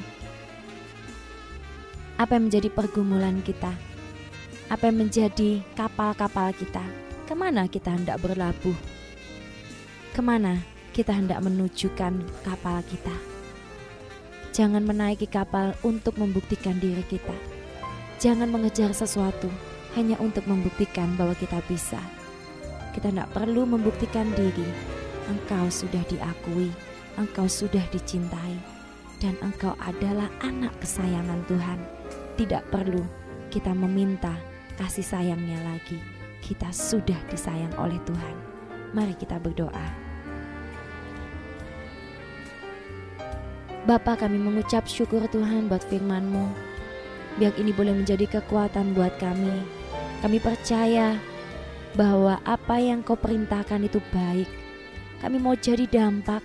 Apa 2.20 2.36
yang 2.36 2.52
menjadi 2.52 2.68
pergumulan 2.68 3.40
kita? 3.40 3.72
Apa 4.68 4.92
yang 4.92 5.08
menjadi 5.08 5.64
kapal-kapal 5.80 6.52
kita? 6.52 6.84
Ke 7.24 7.32
mana 7.32 7.64
kita 7.72 7.96
hendak 7.96 8.20
berlabuh? 8.20 8.76
Ke 10.12 10.20
mana 10.20 10.60
kita 10.92 11.16
hendak 11.16 11.40
menunjukkan 11.40 12.20
kapal 12.44 12.84
kita? 12.92 13.16
Jangan 14.52 14.84
menaiki 14.84 15.32
kapal 15.32 15.80
untuk 15.80 16.20
membuktikan 16.20 16.76
diri 16.84 17.08
kita. 17.08 17.36
Jangan 18.20 18.52
mengejar 18.52 18.92
sesuatu 18.92 19.48
hanya 19.96 20.20
untuk 20.20 20.44
membuktikan 20.44 21.16
bahwa 21.16 21.36
kita 21.40 21.64
bisa 21.72 22.04
kita 22.96 23.12
tidak 23.12 23.28
perlu 23.36 23.68
membuktikan 23.68 24.32
diri. 24.40 24.64
Engkau 25.28 25.68
sudah 25.68 26.00
diakui, 26.08 26.72
engkau 27.20 27.44
sudah 27.44 27.84
dicintai, 27.92 28.56
dan 29.20 29.36
engkau 29.44 29.76
adalah 29.84 30.32
anak 30.40 30.72
kesayangan 30.80 31.44
Tuhan. 31.52 31.80
Tidak 32.40 32.72
perlu 32.72 33.04
kita 33.52 33.76
meminta 33.76 34.32
kasih 34.80 35.04
sayangnya 35.04 35.60
lagi. 35.68 36.00
kita 36.46 36.70
sudah 36.70 37.18
disayang 37.34 37.74
oleh 37.82 37.98
Tuhan. 38.06 38.36
Mari 38.94 39.18
kita 39.18 39.42
berdoa. 39.42 39.88
Bapa 43.90 44.14
kami 44.18 44.38
mengucap 44.38 44.86
syukur 44.86 45.26
Tuhan 45.30 45.66
buat 45.70 45.82
firman-Mu. 45.90 46.54
Biar 47.42 47.54
ini 47.58 47.74
boleh 47.74 47.98
menjadi 47.98 48.30
kekuatan 48.30 48.94
buat 48.94 49.18
kami. 49.18 49.66
Kami 50.22 50.38
percaya 50.38 51.18
bahwa 51.96 52.44
apa 52.44 52.76
yang 52.78 53.02
kau 53.02 53.16
perintahkan 53.16 53.88
itu 53.88 54.04
baik. 54.12 54.48
Kami 55.24 55.40
mau 55.40 55.56
jadi 55.56 55.88
dampak. 55.88 56.44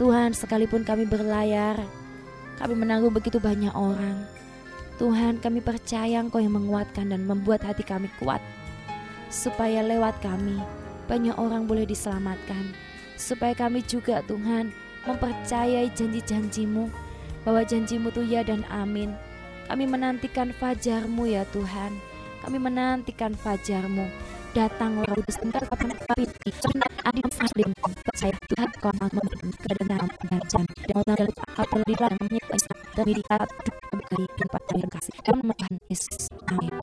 Tuhan 0.00 0.32
sekalipun 0.32 0.86
kami 0.86 1.04
berlayar, 1.04 1.82
kami 2.58 2.74
menanggung 2.74 3.14
begitu 3.14 3.38
banyak 3.38 3.70
orang. 3.74 4.26
Tuhan 4.98 5.38
kami 5.38 5.62
percaya 5.62 6.18
Engkau 6.18 6.42
yang 6.42 6.58
menguatkan 6.58 7.14
dan 7.14 7.22
membuat 7.22 7.62
hati 7.62 7.86
kami 7.86 8.10
kuat. 8.18 8.42
Supaya 9.30 9.78
lewat 9.86 10.18
kami 10.18 10.58
banyak 11.06 11.38
orang 11.38 11.70
boleh 11.70 11.86
diselamatkan. 11.86 12.74
Supaya 13.14 13.54
kami 13.54 13.86
juga 13.86 14.26
Tuhan 14.26 14.74
mempercayai 15.06 15.86
janji-janjimu 15.94 16.90
bahwa 17.46 17.62
janjimu 17.62 18.10
itu 18.10 18.22
ya 18.26 18.42
dan 18.42 18.66
amin. 18.74 19.14
Kami 19.70 19.86
menantikan 19.86 20.50
fajarmu 20.50 21.30
ya 21.30 21.46
Tuhan. 21.54 21.94
Kami 22.42 22.58
menantikan 22.58 23.38
fajarmu. 23.38 24.10
Datanglah 24.58 25.06
Kudus 25.14 25.38
engkau 25.38 25.62
kapan 25.70 25.94
kami 26.02 26.26
adi 27.06 27.20
maslim 27.30 27.70
saya 28.18 28.34
Tuhan 28.50 28.70
kau 28.82 28.90
memberikan 28.90 29.54
kebenaran 29.54 30.10
dan 30.18 30.42
dan 30.50 31.02
dalam 31.14 31.30
kapal 31.54 31.80
di 31.86 31.94
dalamnya 31.94 32.42
Isa 32.50 32.74
demi 32.98 33.12
di 33.14 33.22
hati 33.30 33.70
bagi 33.70 34.02
kehidupan 34.10 34.90
kasih 34.90 35.14
dalam 35.22 35.46
Tuhan 35.54 35.72
Yesus. 35.86 36.26
Amin. 36.50 36.74